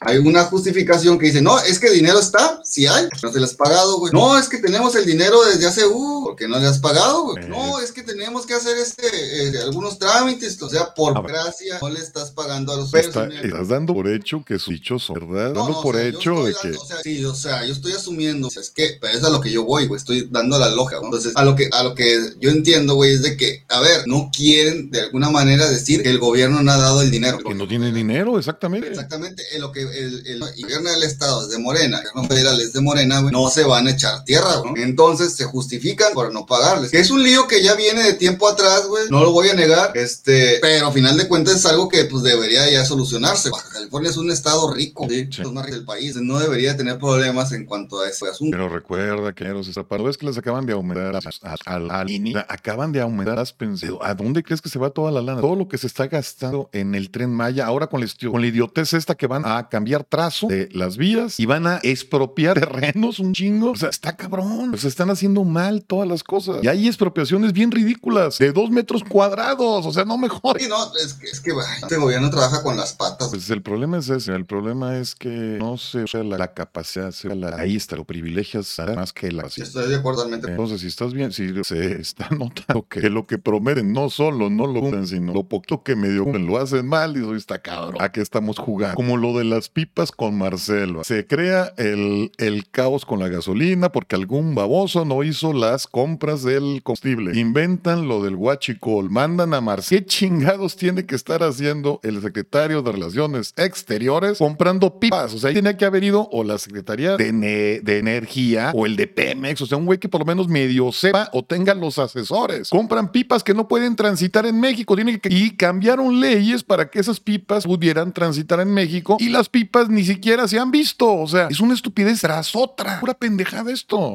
[0.00, 3.50] hay una justificación que dice, no, es que dinero está, si hay, no se les
[3.50, 4.12] has pagado, güey.
[4.12, 7.44] No, es que tenemos el dinero desde hace, uh, porque no le has pagado, güey.
[7.44, 7.48] Eh.
[7.48, 9.06] No, es que tenemos que hacer este,
[9.48, 11.32] eh, algunos trámites, o sea, por ver.
[11.32, 13.44] gracia, no le estás pagando a los Está- personas.
[13.44, 15.52] estás dando por hecho que es dichoso, ¿verdad?
[15.52, 17.64] No, Dando no, o por sea, hecho de dando- que o sea, sí, o sea,
[17.64, 19.98] yo estoy asumiendo, o sea, es que, pero es a lo que yo voy, güey,
[19.98, 21.04] estoy dando la loja, ¿no?
[21.06, 24.02] Entonces, a lo que, a lo que yo entiendo, güey, es de que, a ver,
[24.06, 27.38] no quieren de alguna manera decir que el gobierno no ha dado el dinero.
[27.38, 28.88] que no tienen dinero, exactamente.
[28.88, 32.28] Exactamente, en lo que el, el, el gobierno del estado es de Morena, el gobierno
[32.28, 34.82] federal es de Morena, güey, no se van a echar tierra, güey.
[34.82, 36.90] Entonces se justifican por no pagarles.
[36.90, 39.54] Que es un lío que ya viene de tiempo atrás, güey, no lo voy a
[39.54, 43.50] negar, este, pero a final de cuentas es algo que pues debería ya solucionarse.
[43.50, 45.42] Baja California es un estado rico, sí, Sí.
[45.42, 48.56] los más ricos del país, no debería tener problemas en cuanto a ese asunto.
[48.56, 52.04] Pero recuerda que los estapados es que les acaban de aumentar a, a- a la
[52.04, 53.98] línea, acaban de aumentar las pensiones.
[54.02, 55.40] ¿A dónde crees que se va toda la lana?
[55.40, 58.40] Todo lo que se está gastando en el tren Maya, ahora con la, istio- con
[58.40, 62.58] la idiotez esta que van a cambiar trazo de las vías y van a expropiar
[62.58, 63.72] terrenos un chingo.
[63.72, 64.76] O sea, está cabrón.
[64.78, 66.58] Se están haciendo mal todas las cosas.
[66.62, 69.65] Y hay expropiaciones bien ridículas de dos metros cuadrados.
[69.66, 70.60] O sea, no mejor.
[70.60, 71.52] Sí, no, es que, es que
[71.82, 73.28] este gobierno trabaja con las patas.
[73.28, 77.10] Pues el problema es ese, el problema es que no se usa la, la capacidad,
[77.10, 80.50] se usa la, ahí está, lo privilegias más que la Yo estoy de acuerdo totalmente.
[80.50, 84.66] entonces, si estás bien, si se está notando que lo que prometen no solo no
[84.66, 88.00] lo cumplen, sino lo poquito que medio cumplen, lo hacen mal y eso está cabrón.
[88.00, 88.96] ¿A qué estamos jugando?
[88.96, 91.04] Como lo de las pipas con Marcelo.
[91.04, 96.42] Se crea el, el caos con la gasolina porque algún baboso no hizo las compras
[96.42, 97.38] del combustible.
[97.38, 99.88] Inventan lo del huachicol, mandan a Mars.
[99.88, 105.34] ¿Qué chingados tiene que estar haciendo el secretario de Relaciones Exteriores comprando pipas?
[105.34, 108.96] O sea, ahí tiene que haber ido o la Secretaría de, de Energía o el
[108.96, 111.98] de Pemex, o sea, un güey que por lo menos medio sepa o tenga los
[111.98, 112.70] asesores.
[112.70, 116.98] Compran pipas que no pueden transitar en México tienen que, y cambiaron leyes para que
[116.98, 121.14] esas pipas pudieran transitar en México y las pipas ni siquiera se han visto.
[121.14, 123.00] O sea, es una estupidez tras otra.
[123.00, 124.14] Pura pendejada esto.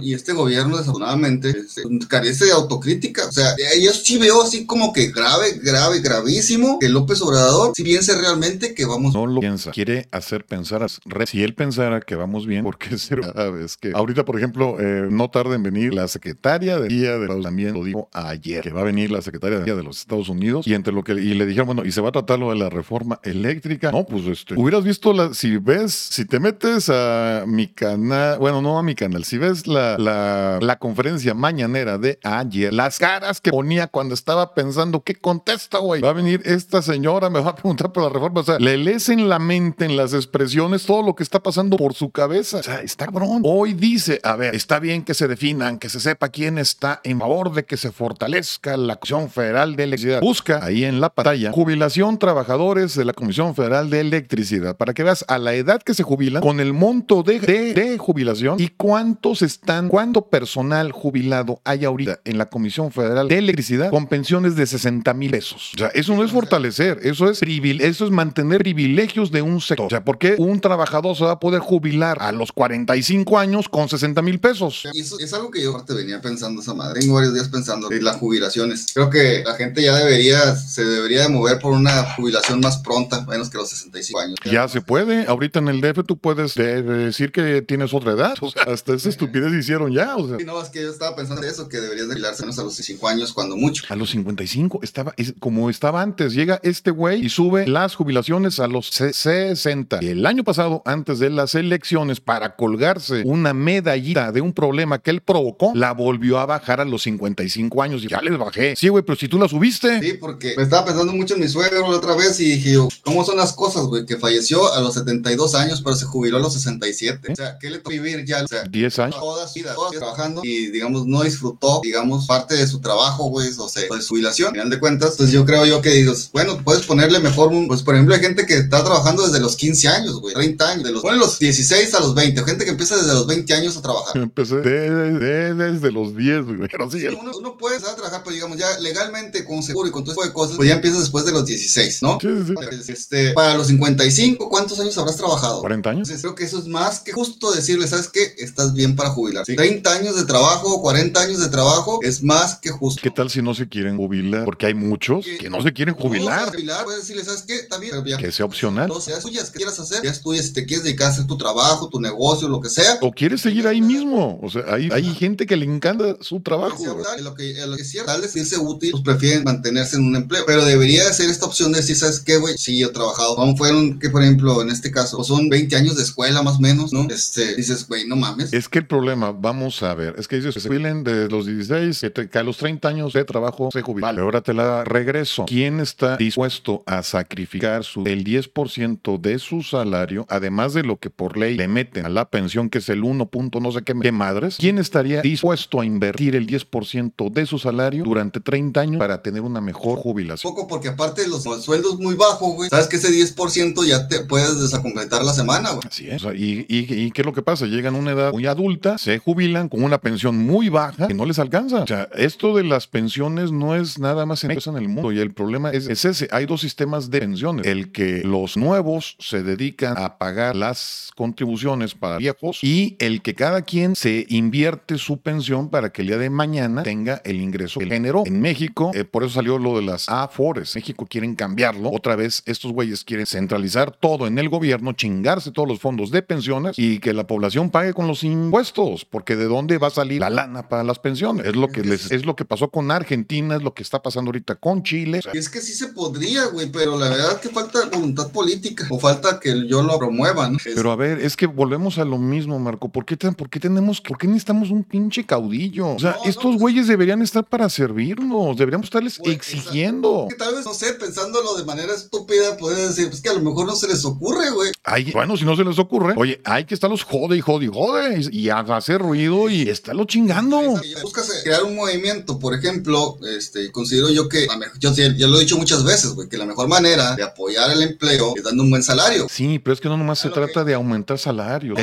[0.00, 3.26] Y este gobierno, desafortunadamente, este, carece de autocrítica.
[3.26, 7.82] O sea, yo sí veo así como que grave, grave, gravísimo que López Obrador si
[7.82, 9.12] piense realmente que vamos.
[9.12, 9.72] No lo piensa.
[9.72, 10.86] Quiere hacer pensar.
[11.26, 13.92] Si él pensara que vamos bien, porque es cada vez que.
[13.94, 17.84] Ahorita, por ejemplo, eh, no tarda en venir la secretaria de Día de también lo
[17.84, 20.74] dijo ayer, que va a venir la secretaria de Día de los Estados Unidos y
[20.74, 22.70] entre lo que y le dijeron, bueno, y se va a tratar lo de la
[22.70, 23.90] reforma eléctrica.
[23.90, 28.62] No, pues este, hubieras visto la, si ves, si te metes a mi canal, bueno,
[28.62, 33.40] no a mi canal, si ves la, la, la conferencia mañanera de ayer, las caras
[33.40, 36.00] que ponía cuando estaba pensando, ¿qué contesta, güey?
[36.00, 38.40] Va a venir esta señora, me va a preguntar por la reforma.
[38.40, 41.76] O sea, le lees en la mente, en las expresiones, todo lo que está pasando
[41.76, 42.58] por su cabeza.
[42.58, 43.42] O sea, está cabrón.
[43.44, 47.18] Hoy dice, a ver, está bien que se definan, que se sepa quién está en
[47.18, 50.20] favor de que se fortalezca la Comisión Federal de Electricidad.
[50.20, 55.02] Busca ahí en la pantalla jubilación trabajadores de la Comisión Federal de Electricidad para que
[55.02, 59.42] veas a la edad que se jubilan con el monto de, de, jubilación y cuántos
[59.42, 65.14] están, cuánto personal jubilado hay ahorita en la Comisión Federal de Electricidad pensiones de 60
[65.14, 65.70] mil pesos.
[65.74, 69.86] O sea, eso no es fortalecer, eso es, eso es mantener privilegios de un sector.
[69.86, 73.70] O sea, ¿por qué un trabajador se va a poder jubilar a los 45 años
[73.70, 74.86] con 60 mil pesos?
[74.92, 77.00] Eso es algo que yo te venía pensando esa madre.
[77.00, 78.88] Tengo varios días pensando en las jubilaciones.
[78.92, 83.24] Creo que la gente ya debería, se debería de mover por una jubilación más pronta,
[83.24, 84.36] menos que los 65 años.
[84.44, 85.24] Ya se puede.
[85.24, 88.34] Ahorita en el DF tú puedes decir que tienes otra edad.
[88.42, 90.16] O sea, hasta esa estupidez hicieron ya.
[90.16, 90.36] O sea.
[90.36, 92.62] Sí, no, es que yo estaba pensando en eso, que deberías de jubilarse menos a
[92.62, 93.84] los 65 años, cuando mucho.
[93.88, 96.34] A los 55 estaba es, como estaba antes.
[96.34, 99.98] Llega este güey y sube las jubilaciones a los 60.
[100.00, 105.10] El año pasado, antes de las elecciones, para colgarse una medallita de un problema que
[105.10, 108.74] él provocó, la volvió a bajar a los 55 años y ya les bajé.
[108.74, 110.00] Sí, güey, pero si tú la subiste.
[110.00, 113.24] Sí, porque me estaba pensando mucho en mi suegro la otra vez y dije, ¿cómo
[113.24, 114.04] son las cosas, güey?
[114.04, 117.32] Que falleció a los 72 años, pero se jubiló a los 67.
[117.32, 118.42] O sea, ¿qué le tocó vivir ya?
[118.42, 119.20] O sea, 10 años.
[119.20, 123.48] Toda su vida, toda trabajando y, digamos, no disfrutó, digamos, parte de su trabajo, güey,
[123.56, 124.48] o sea, de su jubilación.
[124.48, 127.68] Al final de cuentas, pues yo creo yo que dices, bueno, puedes ponerle mejor un,
[127.68, 130.84] pues por ejemplo, hay gente que está trabajando desde los 15 años, güey, 30 años,
[130.84, 133.76] de los, bueno, los 16 a los 20, gente que empieza desde los 20 años
[133.76, 134.16] a trabajar.
[134.22, 136.68] Empecé desde los 10, güey.
[136.70, 139.92] Pero sí, uno, uno, puede empezar a trabajar, pero digamos, ya legalmente, con seguro y
[139.92, 142.18] con todo tipo de cosas, pues ya empiezas después de los 16, ¿no?
[142.20, 142.92] Sí, sí.
[142.92, 145.60] Este, para los 55, ¿cuántos años habrás trabajado?
[145.60, 146.08] 40 años.
[146.08, 148.34] Entonces, creo que eso es más que justo decirle, ¿sabes qué?
[148.38, 149.44] Estás bien para jubilar.
[149.44, 153.00] 30 años de trabajo, 40 años de trabajo, es más que justo.
[153.02, 154.44] ¿Qué tal si no se quieren jubilar?
[154.44, 156.46] Porque hay muchos que, no se quieren jubilar.
[156.46, 157.66] No, jubilar puedes decirle, ¿sabes qué?
[158.04, 158.88] Ya, que sea opcional.
[158.88, 160.02] No seas tuyas, ¿qué quieras hacer?
[160.04, 162.98] Ya estudias, si te quieres dedicar a hacer tu trabajo, tu negocio, lo que sea.
[163.00, 164.38] O quieres seguir ahí mismo.
[164.42, 166.76] O sea, hay, hay gente que le encanta su trabajo.
[167.20, 170.16] Lo que, lo que es cierto, tal vez irse útil, pues prefieren mantenerse en un
[170.16, 170.44] empleo.
[170.46, 172.58] Pero debería ser esta opción de decir, ¿sabes qué, güey?
[172.58, 173.38] Sí, yo he trabajado.
[173.38, 176.56] Aún fueron, que por ejemplo, en este caso, pues son 20 años de escuela más
[176.56, 177.06] o menos, ¿no?
[177.08, 178.52] Este, dices, güey, no mames.
[178.52, 182.10] Es que el problema, vamos a ver, es que dices, se de los 16, que,
[182.10, 184.08] te, que, a los 30 años de trabajo se jubilan.
[184.08, 185.44] Vale, ahora te la regreso.
[185.46, 191.10] ¿Quién está dispuesto a sacrificar su, el 10% de su salario, además de lo que
[191.10, 193.30] por ley le meten a la pensión, que es el 1.
[193.60, 194.56] no sé qué, qué madres?
[194.58, 199.42] ¿Quién estaría dispuesto a invertir el 10% de su salario durante 30 años para tener
[199.42, 200.52] una mejor jubilación?
[200.52, 204.20] Poco porque aparte de los sueldos muy bajos, güey, sabes que ese 10% ya te
[204.20, 205.86] puedes desacompletar la semana, güey.
[205.86, 206.24] Así es.
[206.24, 207.66] O sea, y, y, y, qué es lo que pasa?
[207.66, 211.24] Llegan a una edad muy adulta, se jubilan con una pensión muy baja que no
[211.24, 211.82] les alcanza.
[211.82, 215.32] O sea, esto de las pensiones no es nada más en el mundo y el
[215.32, 216.28] problema es, es ese.
[216.32, 217.66] Hay dos sistemas de pensiones.
[217.66, 223.34] El que los nuevos se dedican a pagar las contribuciones para viejos y el que
[223.34, 227.80] cada quien se invierte su pensión para que el día de mañana tenga el ingreso
[227.80, 228.24] que generó.
[228.26, 230.74] En México, eh, por eso salió lo de las AFORES.
[230.74, 231.90] México quieren cambiarlo.
[231.90, 236.22] Otra vez, estos güeyes quieren centralizar todo en el gobierno, chingarse todos los fondos de
[236.22, 240.20] pensiones y que la población pague con los impuestos, porque de dónde va a salir
[240.20, 241.46] la lana para las pensiones.
[241.46, 244.28] Es lo que les, es lo que pasó con Argentina, es lo que está pasando
[244.28, 245.20] ahorita con Chile.
[245.32, 248.98] Es que sí se podría, güey, pero la verdad es que falta voluntad política o
[248.98, 250.58] falta que yo lo promueva, ¿no?
[250.62, 252.88] Pero a ver, es que volvemos a lo mismo, Marco.
[252.90, 255.94] ¿Por qué, por qué tenemos, por qué necesitamos un pinche caudillo?
[255.94, 260.26] O sea, no, estos no, güeyes deberían estar para servirnos, deberíamos estarles wey, exigiendo.
[260.28, 263.40] Que tal vez, no sé, pensándolo de manera estúpida, puedes decir, pues que a lo
[263.40, 264.72] mejor no se les ocurre, güey.
[265.12, 268.20] Bueno, si no se les ocurre, oye, hay que estarlos jode y jode y jode
[268.30, 270.60] y, y hacer ruido y estarlo chingando.
[271.02, 274.46] Buscas crear un movimiento, por ejemplo, este, considero yo que,
[274.78, 277.82] yo ya lo he dicho muchas veces, güey, que la mejor manera de apoyar el
[277.82, 279.26] empleo es dando un buen salario.
[279.30, 281.74] Sí, pero es que no nomás se trata de aumentar salario.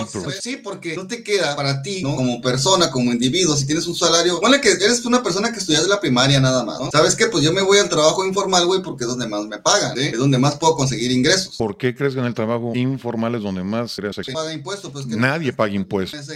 [0.41, 2.15] sí, porque no te queda para ti, ¿no?
[2.15, 5.83] Como persona, como individuo, si tienes un salario, ponle que eres una persona que estudias
[5.83, 6.89] de la primaria nada más, ¿no?
[6.91, 7.27] ¿Sabes qué?
[7.27, 10.07] Pues yo me voy al trabajo informal, güey, porque es donde más me pagan, ¿sí?
[10.07, 11.55] Es donde más puedo conseguir ingresos.
[11.57, 14.01] ¿Por qué crees que en el trabajo informal es donde más se
[14.33, 14.91] paga impuestos?
[14.91, 16.29] Pues Nadie paga impuestos.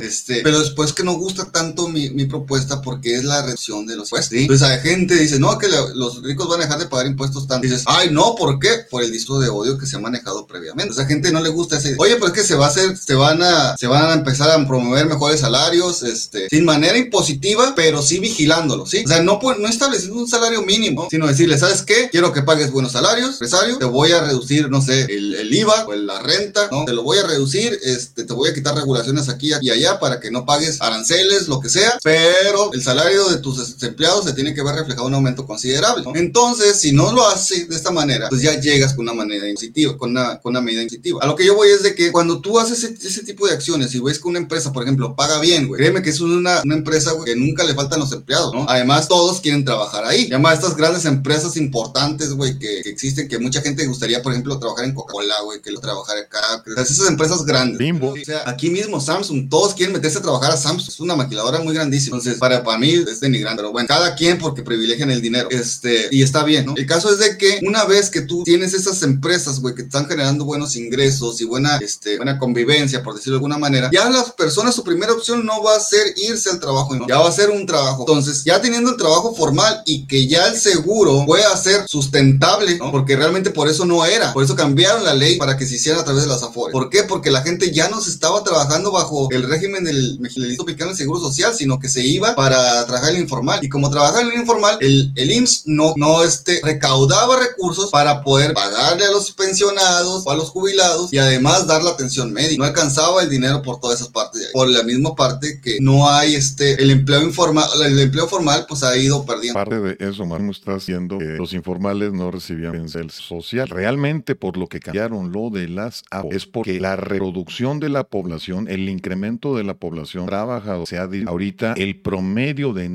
[0.00, 3.96] Este, pero después que no gusta tanto mi, mi propuesta porque es la reducción de
[3.96, 4.42] los ¿sí?
[4.42, 7.66] Entonces hay gente dice, no, que los ricos van a dejar de pagar impuestos tanto.
[7.66, 8.70] dices, ay, no, ¿por qué?
[8.90, 10.92] Por el discurso de odio que se ha manejado previamente.
[10.92, 11.96] O sea, gente no le gusta ese.
[11.98, 14.50] Oye, pues es que se va a hacer, se van a, se van a empezar
[14.50, 19.02] a promover mejores salarios, este, sin manera impositiva, pero sí vigilándolo, ¿sí?
[19.04, 22.08] O sea, no, no estableciendo un salario mínimo, sino decirle, ¿sabes qué?
[22.10, 25.94] Quiero que pagues buenos salarios, empresario, te voy a reducir, no sé, el, IVA o
[25.94, 26.84] la renta, ¿no?
[26.84, 30.20] Te lo voy a reducir, este, te voy a quitar regulaciones aquí y allá para
[30.20, 34.54] que no pagues aranceles, lo que sea, pero el salario de tus empleados se tiene
[34.54, 36.14] que ver reflejado un aumento considerable, ¿no?
[36.14, 39.96] Entonces, si no lo haces de esta manera, pues ya llegas con una manera impositiva,
[39.96, 41.20] con una, con una medida impositiva.
[41.22, 43.94] A lo que yo voy es de que cuando tú haces ese, tipo de acciones
[43.94, 46.74] y ves que una empresa, por ejemplo, paga bien, güey, créeme que es una, una
[46.74, 48.66] empresa, güey, que nunca le faltan los empleados, ¿no?
[48.68, 50.26] Además, todos quieren trabajar ahí.
[50.28, 54.58] Y además, estas grandes empresas importantes, güey, que, existen, que mucha gente gustaría, por ejemplo,
[54.58, 56.62] trabajar en Coca-Cola, güey, que lo trabajar acá.
[56.64, 57.78] Sea, esas empresas grandes.
[57.78, 58.12] Bimbo.
[58.12, 60.88] O sea, aquí mismo Samsung, todos quieren meterse a trabajar a Samsung.
[60.88, 62.16] Es una maquiladora muy grandísima.
[62.16, 63.58] Entonces, para, para mí es denigrante.
[63.58, 65.48] Pero bueno, cada quien porque privilegian el dinero.
[65.50, 66.74] Este, y está bien, ¿no?
[66.76, 70.06] El caso es de que una vez que tú tienes esas empresas, güey, que están
[70.06, 74.32] generando buenos ingresos y buena, este, buena convivencia, por decirlo de alguna manera, ya las
[74.32, 77.08] personas, su primera opción no va a ser irse al trabajo, ¿no?
[77.08, 78.02] ya va a ser un trabajo.
[78.02, 82.90] Entonces, ya teniendo el trabajo formal y que ya el seguro pueda ser sustentable, ¿no?
[82.90, 84.32] Porque realmente por eso no era.
[84.32, 86.72] Por eso cambiaron la ley para que se hiciera a través de las afores.
[86.72, 87.02] ¿Por qué?
[87.02, 90.18] Porque la gente ya no se estaba trabajando bajo el régimen del
[90.66, 93.60] Picano del Seguro Social, sino que se iba para trabajar el informal.
[93.62, 98.22] Y como trabajaba en el informal, el, el IMSS no, no este, recaudaba recursos para
[98.22, 102.58] poder pagarle a los pensionados o a los jubilados y además dar la atención médica.
[102.58, 104.50] No alcanzaba el dinero por todas esas partes.
[104.52, 108.82] Por la misma parte que no hay este, el empleo informal, el empleo formal pues
[108.82, 109.54] ha ido perdiendo.
[109.54, 113.68] Parte de eso, Manu, está haciendo que los informales no recibían el social.
[113.68, 118.04] Realmente por lo que cambiaron lo de las APO es porque la reproducción de la
[118.04, 122.88] población, el incremento de la población trabajadora, se ha ahorita el promedio de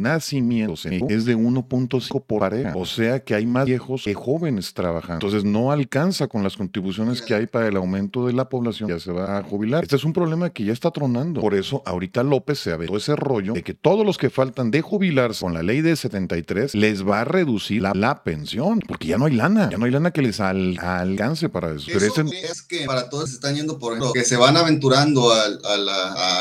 [0.74, 2.74] es de 1.5 por pareja.
[2.76, 5.26] O sea que hay más viejos que jóvenes trabajando.
[5.26, 9.00] Entonces no alcanza con las contribuciones que hay para el aumento de la población ya
[9.00, 9.84] se va a jubilar.
[9.84, 11.42] Este es un problema que ya está tronando.
[11.42, 14.82] Por eso ahorita López se aventó ese rollo de que todos los que faltan de
[14.82, 19.26] jubilarse con la ley de 73 les va a reducir la, pensión porque ya no
[19.26, 19.70] hay lana.
[19.72, 21.92] Ya no hay lana que les alcance para eso.
[21.92, 25.60] eso es que para todos se están yendo por ejemplo, que se van aventurando al,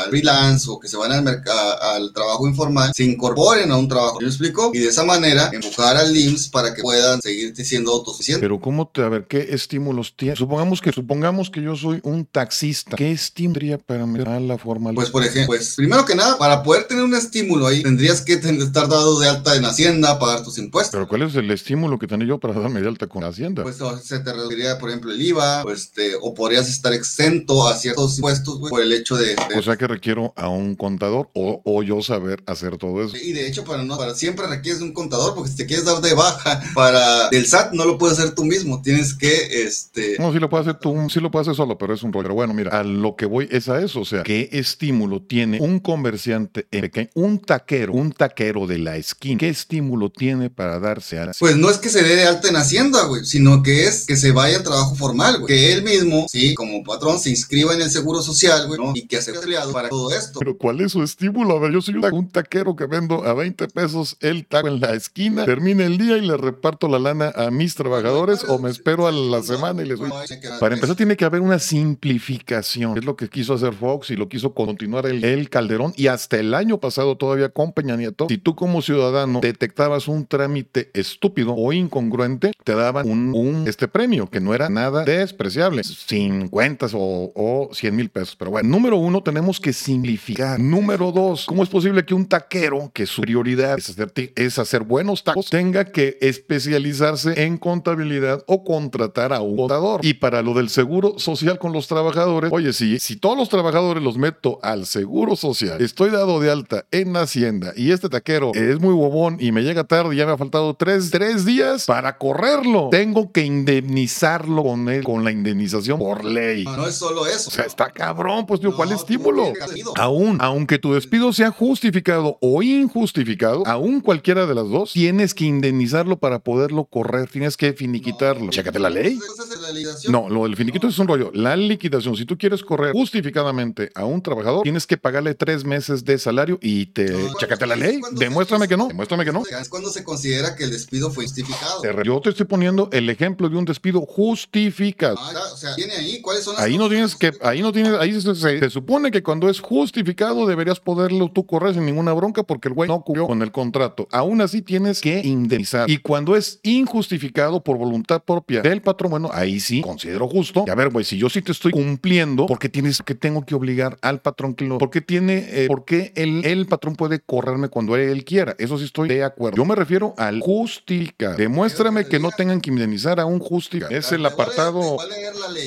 [0.09, 1.43] freelance o que se van al,
[1.81, 4.19] al trabajo informal, se incorporen a un trabajo.
[4.23, 4.71] ¿Me explico?
[4.73, 8.41] Y de esa manera empujar al IMSS para que puedan seguir siendo autosuficientes.
[8.41, 10.35] Pero cómo te, a ver, ¿qué estímulos tiene?
[10.35, 12.97] Supongamos que, supongamos que yo soy un taxista.
[12.97, 14.95] ¿Qué estímulo tendría para mejorar la formalidad?
[14.95, 18.33] Pues por ejemplo, pues primero que nada, para poder tener un estímulo ahí, tendrías que
[18.33, 20.91] estar dado de alta en Hacienda, pagar tus impuestos.
[20.91, 23.63] Pero ¿cuál es el estímulo que tenía yo para darme de alta con Hacienda?
[23.63, 27.75] Pues se te reduciría, por ejemplo, el IVA, pues, este, o podrías estar exento a
[27.75, 31.83] ciertos impuestos por el hecho de, O sea que requiero a un contador o, o,
[31.83, 33.15] yo saber hacer todo eso.
[33.17, 36.01] Y de hecho, para, no, para siempre requieres un contador, porque si te quieres dar
[36.01, 40.17] de baja para el SAT, no lo puedes hacer tú mismo, tienes que, este...
[40.19, 42.23] No, sí lo puedes hacer tú, sí lo puedes hacer solo, pero es un rollo.
[42.23, 45.59] Pero bueno, mira, a lo que voy es a eso, o sea, ¿qué estímulo tiene
[45.59, 49.37] un comerciante pequeño, un taquero, un taquero de la esquina?
[49.39, 51.31] ¿Qué estímulo tiene para darse a...
[51.39, 54.15] Pues no es que se dé de alta en Hacienda, güey, sino que es que
[54.15, 55.47] se vaya al trabajo formal, güey.
[55.47, 58.91] Que él mismo, sí, como patrón, se inscriba en el seguro social, güey, ¿no?
[58.95, 60.39] Y que sea aliado para todo esto.
[60.39, 61.57] Pero ¿cuál es su estímulo?
[61.57, 64.93] A ver, yo soy un taquero que vendo a 20 pesos el taco en la
[64.93, 69.07] esquina, termina el día y le reparto la lana a mis trabajadores o me espero
[69.07, 70.11] a la semana y les doy.
[70.59, 72.97] Para empezar, tiene que haber una simplificación.
[72.97, 76.37] Es lo que quiso hacer Fox y lo quiso continuar el, el Calderón y hasta
[76.37, 78.27] el año pasado todavía con Peña Nieto.
[78.29, 84.29] Si tú como ciudadano detectabas un trámite estúpido o incongruente, te daban un, este premio
[84.29, 88.35] que no era nada despreciable, 50 o, o 100 mil pesos.
[88.35, 90.59] Pero bueno, número uno, tenemos que simplificar.
[90.59, 94.83] Número dos, ¿cómo es posible que un taquero, que su prioridad es hacer, es hacer
[94.83, 100.03] buenos tacos, tenga que especializarse en contabilidad o contratar a un contador?
[100.03, 104.03] Y para lo del seguro social con los trabajadores, oye, si, si todos los trabajadores
[104.03, 108.79] los meto al seguro social, estoy dado de alta en Hacienda y este taquero es
[108.79, 112.17] muy bobón y me llega tarde y ya me ha faltado tres, tres días para
[112.17, 112.89] correrlo.
[112.89, 116.63] Tengo que indemnizarlo con él, con la indemnización por ley.
[116.63, 117.49] No, es solo eso.
[117.49, 119.53] O sea, está cabrón, pues tío, ¿cuál estímulo?
[119.95, 125.33] Aún, aunque tu despido sea justificado o injustificado, aún aún cualquiera de las dos, tienes
[125.33, 128.49] que indemnizarlo para poderlo correr, tienes que finiquitarlo.
[128.49, 129.19] Chécate la ley.
[129.61, 131.31] La No, lo del finiquito es un rollo.
[131.33, 136.05] La liquidación, si tú quieres correr justificadamente a un trabajador, tienes que pagarle tres meses
[136.05, 137.05] de salario y te...
[137.11, 137.99] No, Chécate la ley.
[138.13, 138.87] Demuéstrame que no.
[138.87, 139.43] Demuéstrame que no.
[139.45, 141.81] Es cuando se considera que el despido fue justificado.
[142.03, 145.17] Yo te estoy poniendo el ejemplo de un despido justificado.
[145.19, 147.93] Ah, o sea, tiene ahí cuáles son las Ahí no tienes que, ahí no tienes,
[147.93, 152.13] ahí se, se- se supone que cuando es justificado deberías poderlo tú correr sin ninguna
[152.13, 154.07] bronca porque el güey no cumplió con el contrato.
[154.11, 155.89] Aún así tienes que indemnizar.
[155.89, 160.63] Y cuando es injustificado por voluntad propia del patrón, bueno, ahí sí considero justo.
[160.67, 163.45] Y a ver, güey, si yo sí te estoy cumpliendo, ¿por qué tienes que tengo
[163.45, 166.95] que obligar al patrón que lo, por qué tiene, eh, por qué el, el patrón
[166.95, 168.55] puede correrme cuando él quiera?
[168.59, 169.57] Eso sí estoy de acuerdo.
[169.57, 171.35] Yo me refiero al justificar.
[171.35, 173.91] Demuéstrame que no tengan que indemnizar a un justificar.
[173.91, 174.97] Es el apartado.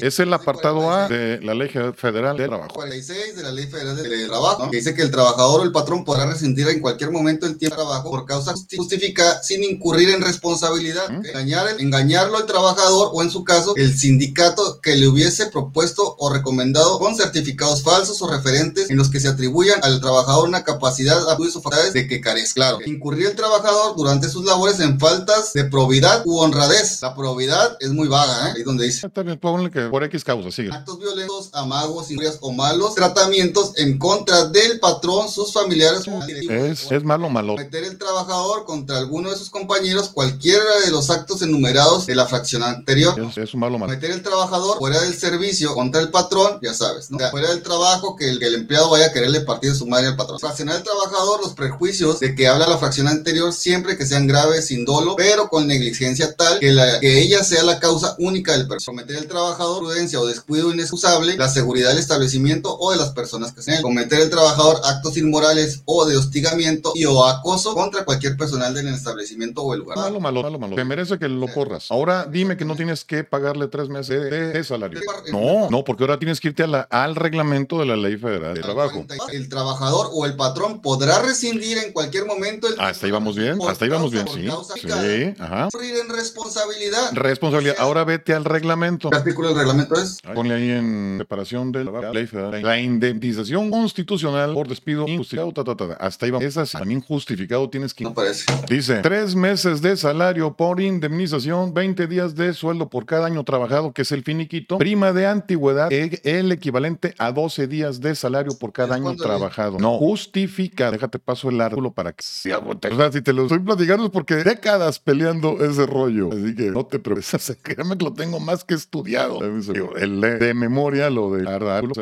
[0.00, 1.40] Es el apartado A 46.
[1.40, 2.74] de la Ley Federal de Trabajo.
[2.74, 6.04] 46 de la Ley Federal del Trabajo, que dice que el trabajador o el patrón
[6.04, 10.10] podrá rescindir en cualquier momento el tiempo de trabajo por causa justi- justificada sin incurrir
[10.10, 11.10] en responsabilidad.
[11.10, 16.30] Engañar, engañarlo al trabajador o en su caso el sindicato que le hubiese propuesto o
[16.32, 21.28] recomendado con certificados falsos o referentes en los que se atribuyan al trabajador una capacidad
[21.30, 22.54] a sus facultades de que carezca.
[22.54, 27.00] Claro, incurrir el trabajador durante sus labores en faltas de probidad u honradez.
[27.02, 28.52] La probidad es muy vaga, ¿eh?
[28.56, 30.70] ahí donde dice bien, ponle que por X causa, sigue.
[30.72, 36.90] actos violentos, amagos, injurias o malos tratamientos en contra del patrón, sus familiares o Es,
[36.90, 37.56] es malo malo.
[37.76, 42.26] Cometer el trabajador contra alguno de sus compañeros cualquiera de los actos enumerados de la
[42.26, 43.14] fracción anterior.
[43.36, 47.16] Es, un malo el trabajador fuera del servicio contra el patrón, ya sabes, ¿no?
[47.16, 49.78] O sea, fuera del trabajo que el, que el empleado vaya a quererle partir de
[49.78, 50.38] su madre al patrón.
[50.38, 54.66] Fraccionar el trabajador los prejuicios de que habla la fracción anterior siempre que sean graves,
[54.66, 58.68] sin dolo, pero con negligencia tal que, la, que ella sea la causa única del
[58.68, 58.86] personal.
[59.04, 63.52] Cometer el trabajador prudencia o descuido inexcusable, la seguridad del establecimiento o de las personas
[63.52, 63.82] que sean.
[63.82, 68.88] Cometer el trabajador actos inmorales o de hostigamiento y o acoso contra cualquier personal del
[68.88, 69.96] establecimiento o el lugar.
[69.98, 70.76] Malo, malo, malo, malo.
[70.76, 71.90] Te merece que lo corras.
[71.90, 75.00] Ahora dime que no tienes que pagarle tres meses de, salario.
[75.32, 78.54] No, no, porque ahora tienes que irte a la- al reglamento de la Ley Federal
[78.54, 79.04] de Trabajo.
[79.32, 83.58] El trabajador o el patrón podrá rescindir en cualquier momento el Hasta ahí vamos bien,
[83.68, 84.80] hasta ahí vamos causa- bien, sí.
[84.86, 85.68] Sí, ajá.
[85.82, 87.10] en responsabilidad.
[87.12, 87.76] Responsabilidad.
[87.78, 89.10] Ahora vete al reglamento.
[89.10, 90.18] ¿Qué artículo del reglamento es?
[90.34, 92.62] Ponle ahí en separación de la ley federal.
[92.62, 95.52] La indemnización constitucional por despido injustificado.
[95.52, 95.94] ta, ta, ta, ta.
[95.94, 96.44] Hasta ahí vamos.
[96.46, 98.04] Esa sí, también justificado tienes que.
[98.04, 98.44] No parece.
[98.68, 103.92] Dice, tres meses de salario por indemnización, 20 días de sueldo por cada año trabajado,
[103.92, 104.78] que es el finiquito.
[104.78, 109.16] Prima de antigüedad, e- el equivalente a 12 días de salario por cada ¿Es año
[109.16, 109.78] trabajado.
[109.78, 110.90] No, justifica.
[110.90, 112.22] Déjate paso el artículo para que...
[112.22, 116.30] Sí, O sea, si te lo estoy platicando es porque décadas peleando ese rollo.
[116.32, 117.56] Así que no te preocupes.
[117.62, 119.40] Créeme que lo tengo más que estudiado.
[119.40, 121.94] Digo, El de memoria, lo de artículo,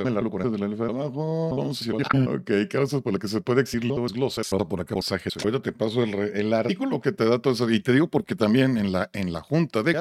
[0.76, 4.52] trabajo, entonces, Ok, causas por las que se puede exigirlo es glosas.
[4.52, 5.34] Ahora por acá pasajes.
[5.44, 7.68] Ahorita te paso el, re- el artículo que te da todo eso.
[7.70, 9.92] Y te digo porque también en la, en la junta de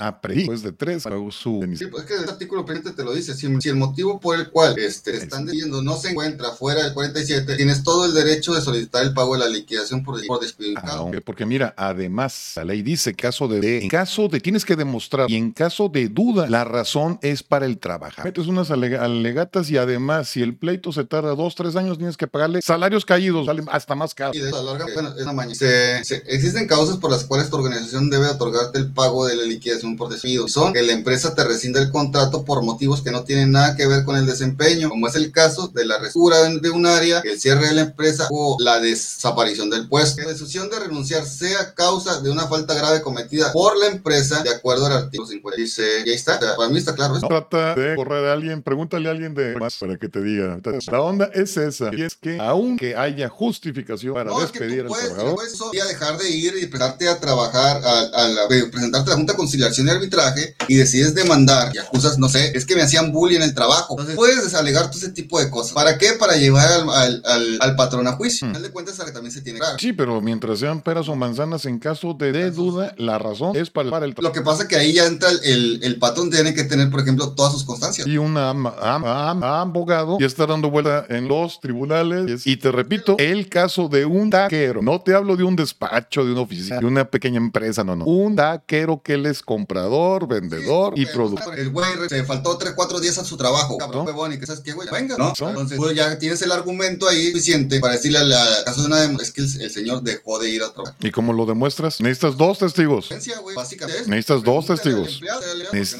[0.00, 3.34] aprendí después de tres su Sí, pues es que el artículo pendiente te lo dice.
[3.34, 6.84] Si, si el motivo por el cual este, te están diciendo no se encuentra fuera
[6.84, 10.40] del 47, tienes todo el derecho de solicitar el pago de la liquidación por, por
[10.40, 10.80] despido.
[10.82, 14.76] Ah, porque mira, además la ley dice caso de, de- en caso de tienes que
[14.76, 18.24] demostrar y en caso de duda la razón es para el trabajar.
[18.24, 22.16] Metes unas alega- alegatas y además si el pleito se tarda dos tres años tienes
[22.16, 24.32] que pagarle salarios caídos, salen hasta más caro.
[24.34, 25.54] Y de eso alarga, bueno, es una maña.
[25.54, 29.44] Se- se- existen causas por las cuales tu organización debe otorgarte el pago de la
[29.44, 30.48] liquidación por despido.
[30.48, 33.86] Son que la empresa te rescinda el contrato por motivos que no tienen nada que
[33.86, 37.40] ver con el desempeño, como es el caso de la restura de un área, el
[37.40, 40.16] cierre de la empresa o la desaparición del puesto.
[40.16, 44.42] Que la decisión de renunciar sea causa de una falta grave cometida por la empresa,
[44.42, 45.56] de acuerdo al artículo 50.
[45.60, 47.18] Dice, y ahí está, O sea, para mí está claro.
[47.18, 50.58] No trata de correr a alguien, pregúntale a alguien de más para que te diga.
[50.90, 51.90] La onda es esa.
[51.94, 56.54] Y es que aunque haya justificación para No, despedir tú al puedes, dejar de ir
[56.60, 59.90] y presentarte a trabajar, a, a la- eh, presentarte a la Junta de Conciliación y
[59.90, 63.54] Arbitraje y decides demandar y acusas, no sé, es que me hacían bullying en el
[63.54, 63.94] trabajo.
[63.94, 65.72] Entonces puedes desalegar todo ese tipo de cosas.
[65.72, 66.12] ¿Para qué?
[66.18, 68.48] Para llevar al, al, al- al patrón a juicio.
[68.48, 68.56] Hmm.
[68.56, 69.66] Al de cuentas, que también se tiene que.
[69.80, 73.70] Sí, pero mientras sean peras o manzanas, en caso de, de duda, la razón es
[73.70, 76.30] para, para el Lo que pasa es que ahí ya entra el, el, el patrón,
[76.30, 78.06] tiene que tener, por ejemplo, todas sus constancias.
[78.06, 82.46] y un am- am- am- abogado ya está dando vuelta en los tribunales.
[82.46, 84.30] Y te repito, el caso de un
[84.66, 84.82] taquero.
[84.82, 88.04] No te hablo de un despacho, de una oficina, de una pequeña empresa, no, no.
[88.04, 91.58] Un taquero que él es comprador, vendedor y productor.
[91.58, 93.76] El güey se faltó 3, 4 días a su trabajo.
[93.78, 94.10] Cabrón, ¿No?
[94.10, 95.32] huevón, y que sabes qué, güey, venga, ¿no?
[95.38, 95.48] ¿No?
[95.48, 99.04] Entonces, tú ya tienes el argumento ahí suficiente para decirle a la caso de una
[99.04, 100.96] dem- es que el, el señor dejó de ir a trabajar.
[101.00, 102.00] ¿Y cómo lo demuestras?
[102.00, 103.10] Necesitas dos testigos.
[103.10, 105.14] Necesitas dos testigos.
[105.14, 105.42] empleado,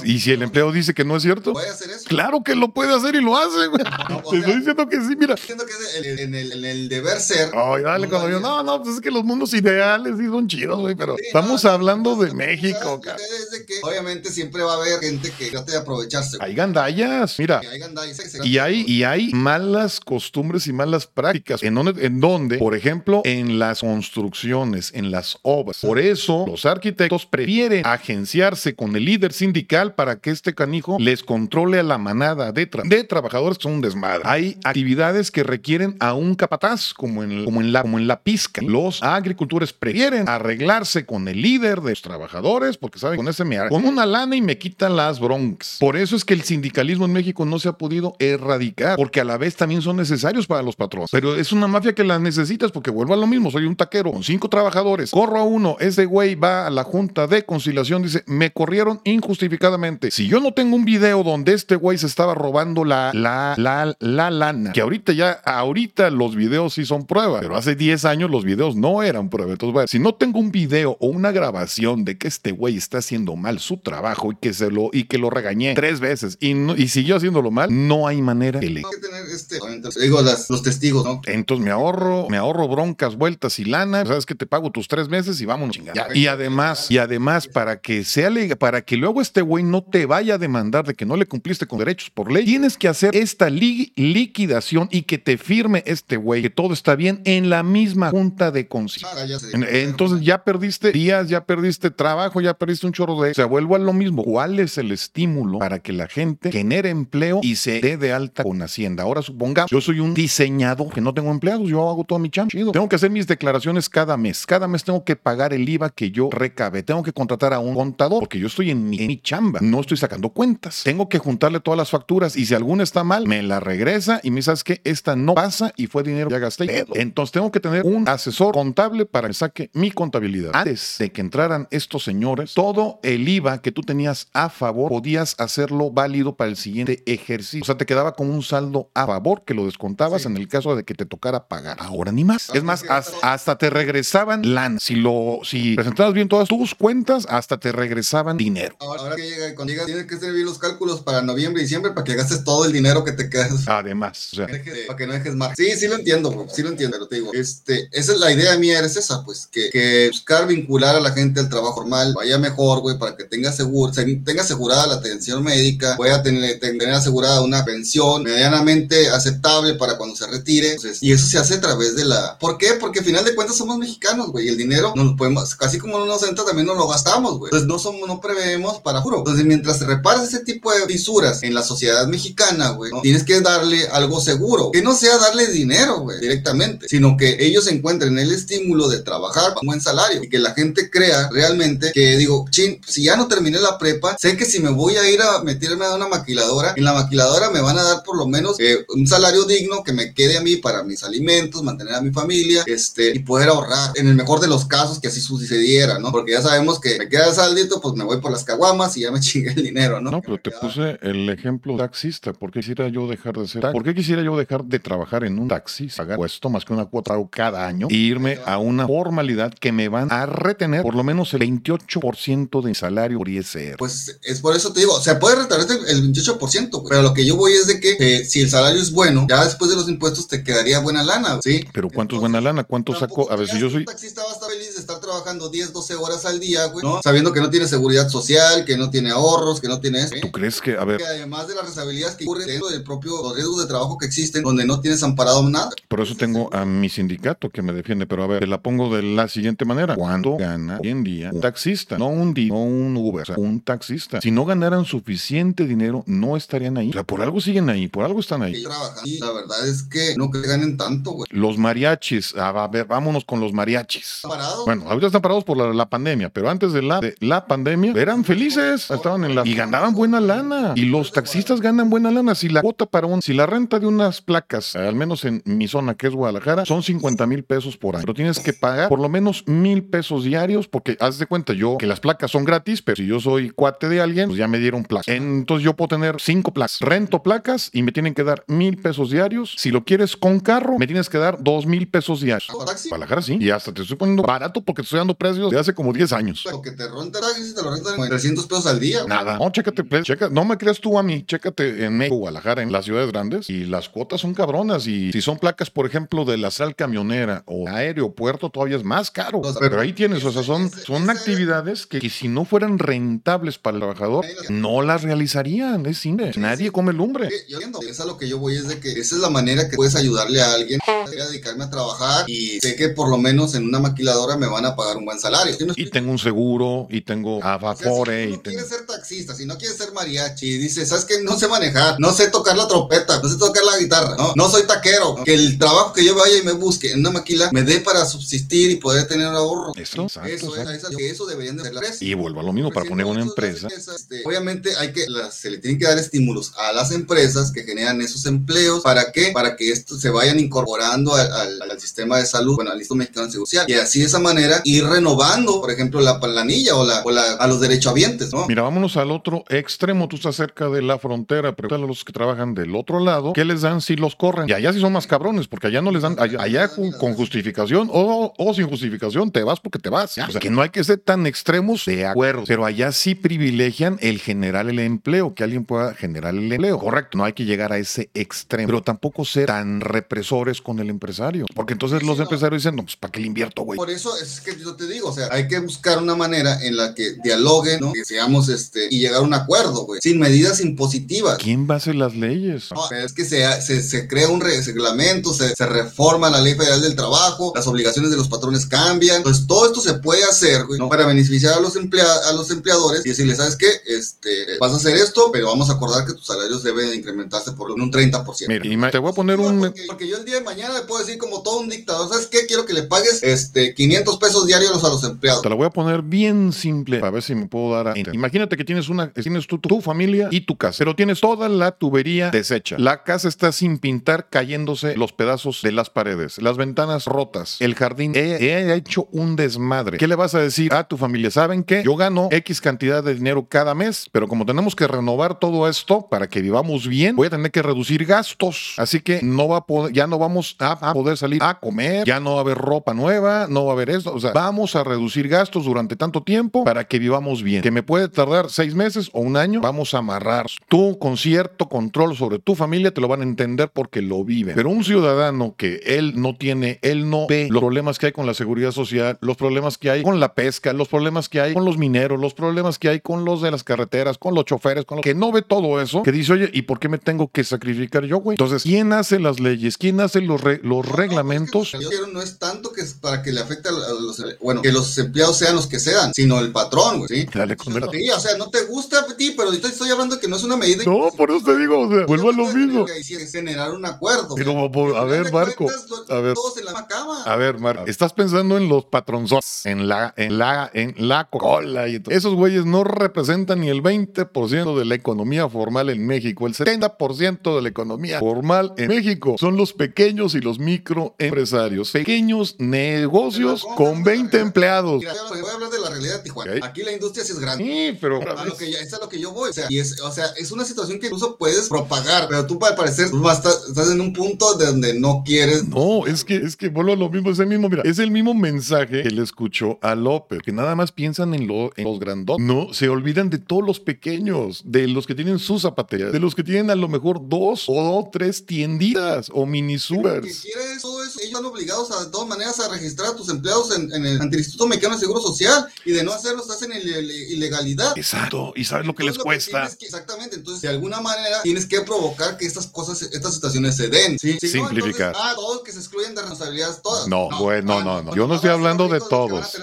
[0.05, 2.05] y si el empleado dice que no es cierto, puede hacer eso.
[2.09, 3.83] claro que lo puede hacer y lo hace, güey.
[3.85, 5.37] Te sea- estoy diciendo que sí, mira.
[5.37, 7.51] Siento que es el- en el, deber ser.
[7.55, 10.49] Ay, dale cuando yo, no, No, no, pues es que los mundos ideales sí son
[10.49, 13.19] chidos, güey, pero estamos hablando de México, cara.
[13.19, 16.39] Es de que obviamente siempre va a haber gente que trate de aprovecharse.
[16.41, 17.61] Hay gandallas, mira.
[17.71, 21.63] Hay gandallas, y hay, y hay malas costumbres y malas prácticas.
[21.63, 25.81] ¿En donde, en donde, por ejemplo, en las construcciones, en las obras.
[25.83, 31.23] Por eso los arquitectos prefieren agenciarse con el líder sindical para que este canijo les
[31.23, 34.23] controle a la manada de, de trabajadores que son un desmadre.
[34.25, 38.23] Hay actividades que requieren a un capataz, como en, como en, la, como en la
[38.63, 43.57] Los agricultores prefieren arreglarse con el líder de los trabajadores porque saben con ese me
[43.69, 45.77] con una lana y me quitan las broncas.
[45.81, 49.25] Por eso es que el sindicalismo en México no se ha podido erradicar, porque a
[49.25, 51.11] la vez también son necesarios para los patrones.
[51.11, 54.13] Pero es una mafia que la necesitas porque vuelvo a lo mismo, soy un taquero
[54.13, 58.23] con cinco trabajadores, corro a uno, ese güey va a la junta de conciliación, dice,
[58.27, 60.11] me corrieron injustificadamente.
[60.11, 63.97] Si yo no tengo un video donde este güey se estaba robando la, la, la,
[63.99, 68.26] la lana, que ahorita ya, ahorita los videos sí son prueba, pero hace 10 años
[68.29, 69.53] los videos no eran prueba.
[69.53, 73.37] Entonces, si no tengo un video o una grabación de que este güey está haciendo
[73.37, 76.89] mal su trabajo y que se lo, y que lo regañé tres veces y, y
[76.89, 78.83] siguió haciéndolo mal, no hay manera que le...
[78.83, 79.59] tener este,
[80.01, 81.21] digo, los testigos, ¿no?
[81.27, 85.09] Entonces me ahorro, me ahorro broncas, vueltas y lana, sabes que te pago tus tres
[85.09, 85.79] meses y vámonos.
[86.15, 88.27] Y además, y además, para que sea
[88.59, 91.67] para que luego este güey no te vaya a demandar de que no le cumpliste
[91.67, 96.43] con derechos por ley, tienes que hacer esta liquidación y que te firme este güey
[96.43, 99.65] que todo está bien en la misma junta de conciliación.
[99.65, 103.33] Ah, Entonces ya perdiste días, ya perdiste trabajo, ya perdiste un chorro de...
[103.33, 104.25] O sea, vuelvo a lo mismo.
[104.25, 108.43] ¿Cuál es el estímulo para que la gente genere empleo y se dé de alta
[108.43, 109.03] con Hacienda?
[109.03, 112.51] Ahora supongamos, yo soy un diseñador que no tengo empleados, yo hago todo mi chamba.
[112.73, 114.47] Tengo que hacer mis declaraciones cada mes.
[114.47, 116.83] Cada mes tengo que pagar el IVA que yo recabe.
[116.83, 119.61] Tengo que contratar a un contador porque yo estoy en mi, chamba.
[119.61, 120.83] No estoy sacando cuentas.
[120.85, 124.31] Tengo que juntarle todas las facturas y si alguna está mal, me la regresa y
[124.31, 126.87] me sabes que esta no pasa y fue dinero que ya gasté.
[126.95, 130.53] Entonces tengo que tener un asesor contable para que saque mi contabilidad.
[130.55, 135.35] Antes de que entraran estos señores, todo el IVA que tú tenías a favor podías
[135.39, 137.63] hacerlo válido para el siguiente ejercicio.
[137.63, 140.77] O sea, te quedaba con un saldo a favor que lo descontabas en el caso
[140.77, 141.77] de que te tocara pagar.
[141.81, 142.51] Ahora ni más.
[142.55, 144.79] Es más, hasta, te regresaban LAN.
[144.81, 148.77] Si lo, si presentabas bien todas tus cuentas, hasta te regresaban dinero.
[148.81, 152.05] Ahora, que llega, cuando llega, tienes que bien los cálculos para noviembre y diciembre para
[152.05, 153.67] que gastes todo el dinero que te quedas.
[153.67, 155.57] Además, o sea, para que no dejes más.
[155.57, 158.59] Sí, sí lo entiendo, sí lo entiendo, pero te digo, este, esa es la idea
[158.59, 162.81] mía, es esa, pues, que, buscar vincular a la gente al trabajo formal vaya mejor,
[162.81, 167.65] güey, para que tenga seguro, tenga asegurada la atención médica, pueda tener, tener asegurada una
[167.65, 170.77] pensión medianamente aceptable para cuando se retire.
[171.01, 172.37] y eso se hace a través de la...
[172.39, 172.75] ¿Por qué?
[172.79, 175.79] Porque al final de cuentas somos mexicanos, güey, y el dinero no lo podemos, casi
[175.79, 177.49] como no nos entra, también nos lo gastamos, güey.
[177.49, 179.19] Entonces no somos, no preveemos para juro.
[179.19, 183.89] Entonces mientras reparas ese tipo de fisuras en la sociedad mexicana, güey, tienes que darle
[183.89, 188.89] algo seguro, que no sea darle dinero, güey, directamente, sino que ellos encuentren el estímulo
[188.89, 193.05] de trabajar con buen salario y que la gente crea realmente que digo, chin, si
[193.05, 195.95] ya no terminé la prepa, sé que si me voy a ir a meterme a
[195.95, 199.45] una maquiladora, en la maquiladora me van a dar por lo menos eh, un salario
[199.45, 203.21] digno que me quede a mí para mis alimentos, mantener a mi familia, este, y
[203.21, 203.93] poder ahorrar.
[203.95, 206.11] En el mejor de los casos que así sucediera, ¿no?
[206.11, 209.11] Porque ya sabemos que me queda saldito, pues me voy por las caguamas y ya
[209.11, 210.11] me chingué el dinero, ¿no?
[210.11, 212.33] No, pero te puse el ejemplo taxista.
[212.33, 215.39] ¿Por qué quisiera yo dejar de ser ¿Por qué quisiera yo dejar de trabajar en
[215.39, 219.53] un taxi, pagar puesto más que una cuota cada año e irme a una formalidad
[219.53, 223.77] que me van a retener por lo menos el 28% de salario por ISR?
[223.79, 227.37] Pues es por eso te digo, se puede retener el 28%, pero lo que yo
[227.37, 230.29] voy es de que eh, si el salario es bueno, ya después de los impuestos
[230.29, 231.65] te quedaría buena lana, ¿sí?
[231.73, 232.65] Pero ¿cuánto es buena lana?
[232.65, 233.31] ¿Cuánto saco?
[233.31, 233.81] A ver, si yo soy...
[233.81, 236.85] Un taxista va a estar feliz de estar trabajando 10, 12 horas al día, güey,
[236.85, 237.01] ¿no?
[237.03, 240.15] Sabiendo que no tiene seguridad social, que no tiene ahorros, que no tiene eso.
[240.21, 240.99] ¿Tú crees que, a ver...
[240.99, 244.07] Que además de las responsabilidades que ocurren dentro del propio, los riesgos de trabajo que
[244.07, 245.71] existen, donde no tienes amparado nada.
[245.89, 248.95] Por eso tengo a mi sindicato que me defiende, pero a ver, te la pongo
[248.95, 249.95] de la siguiente manera.
[249.95, 251.99] ¿Cuánto gana hoy en día un taxista?
[251.99, 254.21] No un día, no un Uber, o sea, un taxista.
[254.21, 256.91] Si no ganaran suficiente dinero, no estarían ahí.
[256.91, 258.65] O sea, por algo siguen ahí, por algo están ahí.
[259.05, 261.27] Y la verdad es que no que ganen tanto, güey.
[261.31, 264.23] Los mariachis, a ver, vámonos con los mariachis.
[264.65, 268.25] Bueno, ahorita están parados por la, pandemia, pero antes de la, de la pandemia eran
[268.25, 270.73] felices, estaban en la y ganaban buena lana.
[270.77, 272.35] Y los taxistas ganan buena lana.
[272.35, 275.69] Si la cuota para un, si la renta de unas placas, al menos en mi
[275.69, 278.03] zona que es Guadalajara, son 50 mil pesos por año.
[278.03, 281.79] Pero tienes que pagar por lo menos mil pesos diarios, porque haz de cuenta yo
[281.79, 284.59] que las placas son gratis, pero si yo soy cuate de alguien, pues ya me
[284.59, 285.09] dieron placas.
[285.09, 286.81] Entonces yo puedo tener cinco placas.
[286.81, 289.55] Rento placas y me tienen que dar mil pesos diarios.
[289.57, 292.51] Si lo quieres con carro, me tienes que dar dos mil pesos diarios.
[292.89, 293.39] Guadalajara sí.
[293.41, 296.13] Y hasta te estoy poniendo barato porque te estoy dando precios de hace como 10
[296.13, 296.45] años.
[296.51, 299.05] Lo que te renta si te lo rentan en 300 pesos al día.
[299.07, 299.39] Nada.
[299.39, 302.73] No, chécate, pues, checa, no me creas tú a mí, chécate en México, Guadalajara, en
[302.73, 304.87] las ciudades grandes, y las cuotas son cabronas.
[304.87, 309.11] Y si son placas, por ejemplo, de la sal camionera o aeropuerto, todavía es más
[309.11, 309.43] caro.
[309.61, 313.77] Pero ahí tienes, o sea, son, son actividades que, que si no fueran rentables para
[313.77, 315.87] el trabajador, no las realizarían.
[315.87, 316.33] Es simple.
[316.37, 317.29] Nadie come lumbre.
[317.49, 319.69] Yo entiendo, es a lo que yo voy, es de que esa es la manera
[319.69, 323.55] que puedes ayudarle a alguien a dedicarme a trabajar y sé que por lo menos
[323.55, 325.55] en una maquiladora me van a pagar un buen salario.
[325.55, 328.57] ¿Sí Y tengo un seguro, y tengo O sea, Avafore, si y no tengo...
[328.57, 331.23] quieres ser taxista, si no quieres ser mariachi, y dices, ¿sabes qué?
[331.23, 334.49] No sé manejar, no sé tocar la trompeta, no sé tocar la guitarra, no, no
[334.49, 335.17] soy taquero.
[335.25, 337.11] Que el trabajo que yo vaya y me busque en una
[337.53, 339.73] me dé para subsistir y poder tener ahorro.
[339.77, 340.89] Eso, exacto, eso, es, exacto.
[340.89, 342.03] eso, que eso deberían de ser las.
[342.03, 343.69] Y vuelvo a lo mismo, para poner una empresa.
[343.69, 347.63] Este, obviamente hay que, las- se le tienen que dar estímulos a las empresas que
[347.65, 348.81] generan esos empleos.
[348.83, 349.31] ¿Para qué?
[349.33, 352.97] Para que esto se vayan incorporando al, al- al sistema de salud, bueno, al Instituto
[352.99, 353.65] Mexicano de Social.
[353.69, 357.33] Y así de esa manera ir renovando, por ejemplo, la planilla o, la, o la-
[357.35, 358.47] a los derechohabientes, ¿no?
[358.47, 360.09] Mira, vámonos al otro extremo.
[360.09, 361.55] Tú estás cerca de la frontera.
[361.55, 363.33] Pregúntale a los que trabajan del otro lado.
[363.33, 364.49] ¿Qué les dan si los corren?
[364.49, 366.17] Y allá sí son más cabrones, porque allá no les dan.
[366.19, 370.17] Allá, allá con, con justificación o, o sin justificación te vas porque te vas.
[370.19, 372.45] O sea, que no hay que ser tan extremos de acuerdo.
[372.47, 376.79] Pero allá sí privilegian el generar el empleo, que alguien pueda generar el empleo.
[376.79, 378.67] Correcto, no hay que llegar a ese extremo.
[378.69, 381.47] Pero tampoco ser tan represores con el empresario.
[381.55, 382.25] Porque entonces Sí, los no.
[382.25, 383.77] empresarios dicen, no, pues ¿para qué le invierto, güey?
[383.77, 386.77] Por eso es que yo te digo, o sea, hay que buscar una manera en
[386.77, 387.93] la que dialoguen, ¿no?
[387.93, 391.39] Que seamos, este, y llegar a un acuerdo, güey, sin medidas impositivas.
[391.39, 392.69] ¿Quién va a hacer las leyes?
[392.73, 396.55] No, es que se, se, se crea un re- reglamento, se, se reforma la ley
[396.55, 397.06] federal del trabajo,
[397.55, 399.19] las obligaciones de los patrones cambian.
[399.19, 400.89] Entonces, todo esto se puede hacer güey, ¿no?
[400.89, 403.69] para beneficiar a los, emplea- a los empleadores y decirles, ¿sabes qué?
[403.87, 407.71] Este, vas a hacer esto, pero vamos a acordar que tus salarios deben incrementarse por
[407.71, 408.47] un 30%.
[408.49, 409.59] Mira, y te voy a poner un...
[409.61, 412.27] porque, porque yo el día de mañana le puedo decir como todo un dictador, ¿sabes
[412.27, 412.47] qué?
[412.47, 415.43] Quiero que le pagues este 500 pesos diarios a los empleados.
[415.43, 417.95] Te la voy a poner bien simple para ver si me puedo dar a.
[418.13, 421.73] Imagínate que tienes una, tienes tu, tu familia y tu casa, pero tienes toda la
[421.73, 422.77] tubería deshecha.
[422.79, 426.57] La casa está sin pintar, cayéndose los pedazos de las paredes, las
[426.97, 428.13] ventanas rotas, el jardín.
[428.15, 429.99] He, he hecho un desmadre.
[429.99, 431.31] ¿Qué le vas a decir a tu familia?
[431.31, 431.83] ¿Saben qué?
[431.85, 436.07] Yo gano X cantidad de dinero cada mes, pero como tenemos que renovar todo esto
[436.11, 438.75] para que vivamos bien, voy a tener que reducir gastos.
[438.79, 442.07] Así que no va a poder, ya no vamos a, a poder salir a comer,
[442.07, 444.13] ya no va a haber ropa nueva, no va a haber esto.
[444.15, 447.63] O sea, vamos a reducir gastos durante tanto tiempo para que vivamos bien.
[447.63, 450.47] Que me puede tardar seis meses o un año, vamos a amarrar.
[450.69, 454.55] Tú con cierto control sobre tu familia te lo van a entender porque lo viven.
[454.55, 458.27] Pero un ciudadano que él no tiene, él no ve los problemas que hay con
[458.27, 461.65] la seguridad social, los problemas que hay con la pesca, los problemas que hay con
[461.65, 464.97] los mineros, los problemas que hay con los de las carreteras, con los choferes, con
[464.97, 467.45] lo que no ve todo eso, que dice, oye, ¿y por qué me tengo que
[467.45, 468.35] sacrificar yo, güey?
[468.35, 469.77] Entonces, ¿quién hace las leyes?
[469.79, 471.55] ¿Quién hace los, re- los No, reglamentos?
[471.55, 473.73] No, es que yo quiero no es tanto que es para que le afecte a
[473.73, 477.27] los, bueno, que los empleados sean los que sean, sino el patrón, güey, ¿sí?
[477.33, 480.29] Dale con Sí, o sea, no te gusta a ti, pero estoy, estoy hablando que
[480.29, 480.85] no es una medida.
[480.85, 482.85] No, por eso te digo, o sea, vuelvo a lo mismo.
[482.87, 484.35] Que es generar un acuerdo.
[484.35, 486.35] Pero, por- a ver, Marco, cuentas, lo- a ver.
[486.35, 487.23] Todos en la misma cama.
[487.25, 491.89] A ver, Marco, estás pensando en los patronzones, en la, en la, en la cola
[491.89, 492.15] y todo.
[492.15, 496.47] Esos güeyes no representan ni el 20% de la economía formal en México.
[496.47, 501.91] El 70% de la economía formal en México son los pequeños y los microempresarios.
[501.93, 504.47] Pequeños negocios Pero, ¿cómo con vamos a 20 ver?
[504.47, 504.99] empleados.
[504.99, 506.67] Mira, voy a hablar de la realidad de Tijuana.
[506.67, 507.65] Aquí la industria sí es grande.
[507.65, 508.21] Sí, pero...
[508.37, 509.51] A lo que ya, es a lo que yo voy.
[509.51, 512.59] O sea, y es, o sea, es una situación que incluso puedes propagar, pero tú,
[512.65, 515.67] al parecer, tú vas estás en un punto de donde no quieres.
[515.69, 518.11] No, es que, es que vuelvo a lo mismo, es el mismo, mira, es el
[518.11, 521.99] mismo mensaje que le escuchó a López, que nada más piensan en, lo- en los
[521.99, 522.45] grandotes.
[522.45, 526.35] No, se olvidan de todos los pequeños, de los que tienen sus zapaterías, de los
[526.35, 530.41] que tienen a lo mejor dos o tres tienditas o mini Que supers.
[530.43, 533.75] quieres todo eso, ellos están obligados a, de todas maneras a registrar a tus empleados
[533.77, 536.63] en, en el, ante el Instituto Mexicano de Seguro Social y de no hacerlo estás
[536.63, 537.97] en ile- ile- ilegalidad.
[537.97, 539.61] Exacto, y sabes lo que les Entonces, cuesta.
[539.63, 543.77] tienes que- exactamente, entonces de alguna manera tienes que provocar que estas cosas, estas situaciones
[543.77, 544.19] se den.
[544.19, 544.37] ¿sí?
[544.41, 545.09] Si no, Simplificar.
[545.09, 547.09] entonces, ah, todos que se excluyen de responsabilidades todas.
[547.09, 548.05] No, bueno, no, no.
[548.05, 549.57] pues Yo no estoy hablando de todos.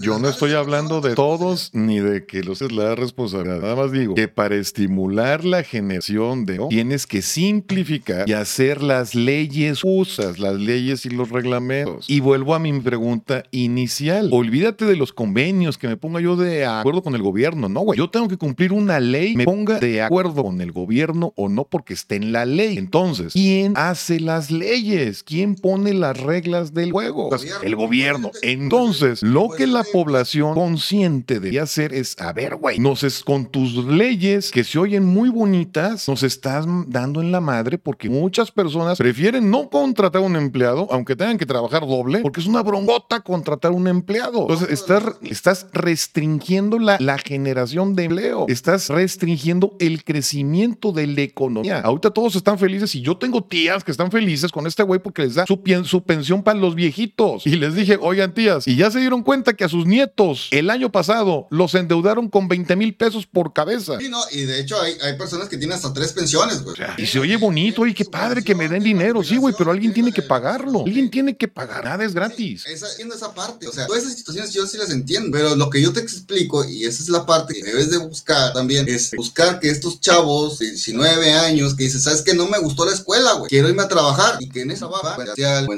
[0.00, 3.60] Yo no estoy hablando de todos ni de que los es la responsabilidad.
[3.60, 9.14] Nada más digo que para estimular la generación de tienes que simplificar y hacer las
[9.14, 12.08] leyes justas, las leyes y los reglamentos.
[12.08, 14.28] Y vuelvo a mi pregunta inicial.
[14.32, 17.68] Olvídate de los convenios que me ponga yo de acuerdo con el gobierno.
[17.68, 17.98] No, güey.
[17.98, 21.64] Yo tengo que cumplir una ley, me ponga de acuerdo con el gobierno o no
[21.64, 22.78] porque esté en la ley.
[22.78, 25.22] Entonces, ¿quién hace las leyes?
[25.22, 27.30] ¿Quién pone las reglas del juego?
[27.62, 28.30] el gobierno.
[28.42, 33.46] Entonces, lo que la población consciente debe hacer es, a ver, güey, nos es con
[33.46, 38.50] tus leyes que se oyen muy bonitas, nos estás dando en la madre porque muchas
[38.50, 42.62] personas prefieren no contratar a un empleado, aunque tengan que trabajar doble, porque es una
[42.62, 44.42] broncota contratar a un empleado.
[44.42, 51.22] Entonces, estás, estás restringiendo la, la generación de empleo, estás restringiendo el crecimiento de la
[51.22, 51.80] economía.
[51.80, 55.22] Ahorita todos están felices y yo tengo tías que están felices con este güey porque
[55.22, 57.46] les da su, su pensión para los viejitos.
[57.46, 60.70] Y les dije, oigan tías, y ya se dieron cuenta que a sus nietos el
[60.70, 63.98] año pasado los endeudaron con 20 mil pesos por cabeza.
[63.98, 66.76] Sí, no, y de hecho hay, hay personas que tienen hasta tres pensiones, güey.
[66.96, 69.92] y se oye bonito, y qué padre que me den dinero, sí, güey, pero alguien
[69.92, 70.84] tiene que pagarlo.
[70.84, 72.66] Alguien tiene que pagar, nada es gratis.
[72.66, 75.70] esa, entiendo esa parte, o sea, todas esas situaciones yo sí las entiendo, pero lo
[75.70, 79.12] que yo te explico, y esa es la parte que debes de buscar también, es
[79.16, 82.92] buscar que estos chavos de 19 años que dicen, ¿sabes que No me gustó la
[82.92, 85.16] escuela, güey, quiero irme a trabajar, y que en esa va,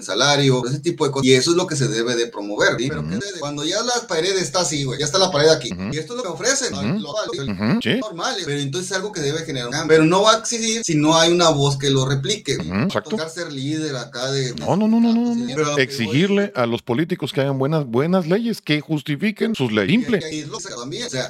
[0.03, 2.89] salario, ese tipo de cosas, y eso es lo que se debe de promover, ¿sí?
[2.89, 3.05] Pero
[3.41, 6.17] cuando ya la pared está así, güey, ya está la pared aquí, y esto es
[6.17, 10.33] lo que ofrecen, normal, pero entonces es algo que debe generar un pero no va
[10.35, 13.17] a existir si no hay una voz que lo replique, exacto.
[13.29, 14.55] ser líder acá de...
[14.55, 18.81] No, no, no, no, no, exigirle a los políticos que hagan buenas, buenas leyes, que
[18.81, 19.91] justifiquen sus leyes.
[19.91, 20.21] Simple.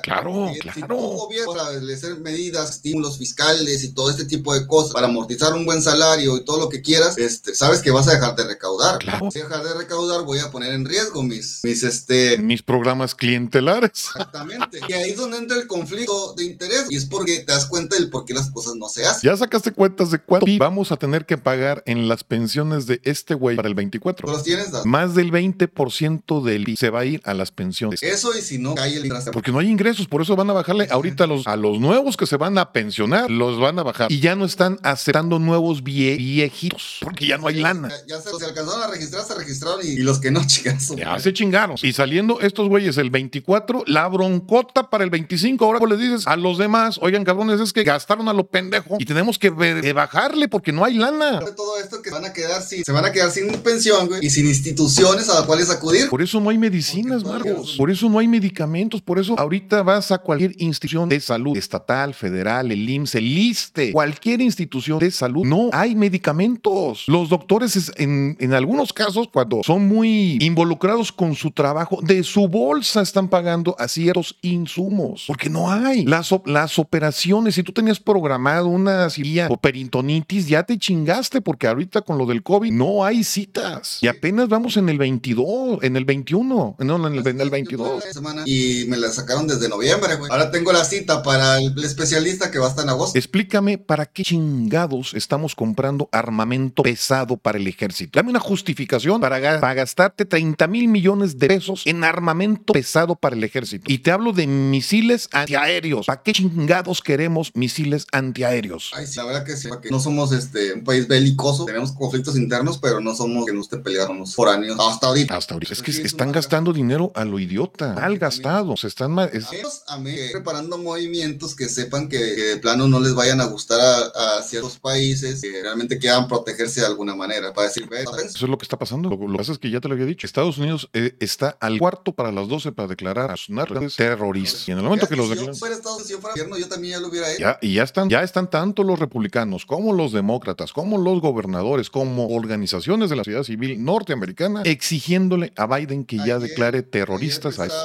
[0.03, 0.97] claro, claro.
[0.97, 5.53] Tu gobierno para establecer medidas, estímulos fiscales y todo este tipo de cosas para amortizar
[5.55, 8.45] un buen salario y todo lo que quieras, este, sabes que vas a dejar de
[8.57, 8.98] recaudar.
[8.98, 9.30] Claro.
[9.30, 12.38] Si dejar de recaudar, voy a poner en riesgo mis, mis, este...
[12.38, 14.07] mis programas clientelares.
[14.14, 14.80] Exactamente.
[14.88, 17.96] y ahí es donde entra el conflicto de interés y es porque te das cuenta
[17.96, 19.30] del por qué las cosas no se hacen.
[19.30, 23.34] Ya sacaste cuentas de cuánto vamos a tener que pagar en las pensiones de este
[23.34, 24.30] güey para el 24.
[24.30, 24.68] ¿Los tienes?
[24.84, 28.02] Más del 20% del se va a ir a las pensiones.
[28.02, 30.88] Eso y si no cae el Porque no hay ingresos, por eso van a bajarle
[30.90, 34.11] ahorita a los, a los nuevos que se van a pensionar, los van a bajar.
[34.11, 37.90] Y ya no están aceptando nuevos viejitos, porque ya no hay lana.
[38.07, 40.92] Ya, se, alcanzaron a registrar, se registraron y, los que no, chicas.
[40.97, 41.76] Ya se chingaron.
[41.82, 45.64] Y saliendo estos güeyes el 24, la broncota para el 25.
[45.64, 48.97] Ahora pues les dices a los demás, oigan cabrones, es que gastaron a lo pendejo
[48.99, 51.40] y tenemos que bajarle porque no hay lana.
[51.57, 54.30] todo esto que van a quedar sin, se van a quedar sin pensión, güey, y
[54.30, 56.09] sin instituciones a las cuales acudir.
[56.09, 57.74] Por eso no hay medicinas, Marcos.
[57.76, 59.01] Por eso no hay medicamentos.
[59.03, 63.92] Por eso ahorita vas a cualquier institución de salud, estatal, federal, el IMSS, el ISTE,
[63.92, 67.05] cualquier institución de salud, no hay medicamentos.
[67.07, 72.49] Los doctores en, en algunos casos, cuando son muy involucrados con su trabajo, de su
[72.49, 76.05] bolsa están pagando a ciertos insumos, porque no hay.
[76.05, 81.66] Las, las operaciones, si tú tenías programado una cirugía o perintonitis, ya te chingaste, porque
[81.66, 83.99] ahorita con lo del COVID no hay citas.
[84.03, 88.05] Y apenas vamos en el 22, en el 21, no, en el, en el 22.
[88.47, 90.30] Y me la sacaron desde noviembre, güey.
[90.30, 93.18] Ahora tengo la cita para el especialista que va a estar en agosto.
[93.18, 98.18] Explícame para qué chingados estamos comprando armamento pesado para el ejército.
[98.27, 103.37] Dame una justificación para, para gastarte 30 mil millones de pesos en armamento pesado para
[103.37, 103.85] el ejército.
[103.87, 106.07] Y te hablo de misiles antiaéreos.
[106.07, 108.91] ¿Para qué chingados queremos misiles antiaéreos?
[108.97, 112.37] Ay, sí, la verdad que sí, que no somos este, un país belicoso, tenemos conflictos
[112.37, 115.37] internos, pero no somos que no esté peleáramos foráneos hasta ahorita.
[115.37, 115.74] Hasta ahorita.
[115.74, 118.77] Es que están gastando dinero a lo idiota, mal gastado.
[118.77, 119.47] Se están es...
[119.87, 124.43] a mí, preparando movimientos que sepan que, de plano no les vayan a gustar a,
[124.43, 127.55] ciertos países que realmente quieran protegerse de alguna manera.
[127.55, 127.89] Para decir,
[128.24, 129.11] eso es lo que está pasando.
[129.11, 130.26] Lo, que pasa es que ya te lo había dicho.
[130.26, 133.54] Estados Unidos eh, está al cuarto para las 12 para declarar a sus
[133.96, 134.68] terroristas.
[134.68, 135.54] Y en el momento que los declaran.
[135.54, 137.40] yo también ya lo hubiera hecho.
[137.40, 141.90] Ya, y ya están, ya están tanto los republicanos como los demócratas, como los gobernadores,
[141.90, 147.66] como organizaciones de la sociedad civil norteamericana exigiéndole a Biden que ya declare terroristas a
[147.66, 147.76] eso.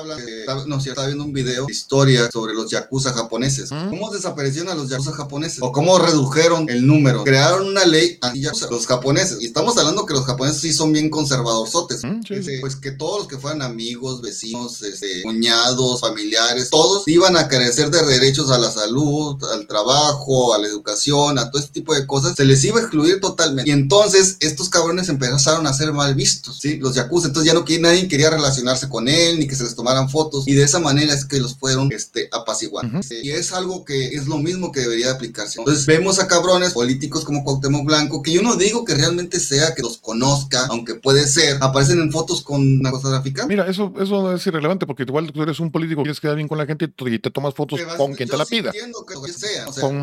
[0.68, 3.72] no, si estaba viendo un video de historia sobre los yakuza japoneses.
[3.72, 3.90] ¿Mm?
[3.90, 5.60] ¿Cómo desaparecieron a los yakuza japoneses?
[5.62, 7.24] O cómo redujeron el número.
[7.24, 9.42] Crearon una ley anti -yakuza, los japoneses.
[9.42, 12.04] Y estamos hablando que los japoneses sí son bien conservadorzotes.
[12.04, 12.22] ¿Mm?
[12.62, 17.90] Pues que todos los que fueran amigos, vecinos, este, cuñados, familiares, todos iban a carecer
[17.90, 22.06] de derechos a la salud, al trabajo, a la educación, a todo este tipo de
[22.06, 22.36] cosas.
[22.36, 23.70] Se les iba a excluir totalmente.
[23.70, 26.78] Y entonces estos cabrones empezaron a ser mal vistos, ¿sí?
[26.78, 27.28] Los yakuza.
[27.28, 30.48] Entonces ya no nadie quería relacionarse con él, ni que se les tomaran fotos.
[30.48, 33.00] Y de esa manera es que los fueron este, apaciguando.
[33.10, 35.60] Y es algo que es lo mismo que debería aplicarse.
[35.60, 39.74] Entonces vemos a cabrones políticos como Cuauhtémoc Blanco, que yo no digo que realmente sea
[39.76, 43.48] que los conozca, aunque puede ser, aparecen en fotos con narcotraficantes.
[43.48, 46.58] Mira, eso, eso es irrelevante porque igual tú eres un político, quieres quedar bien con
[46.58, 48.72] la gente y te tomas fotos con quien te la pida.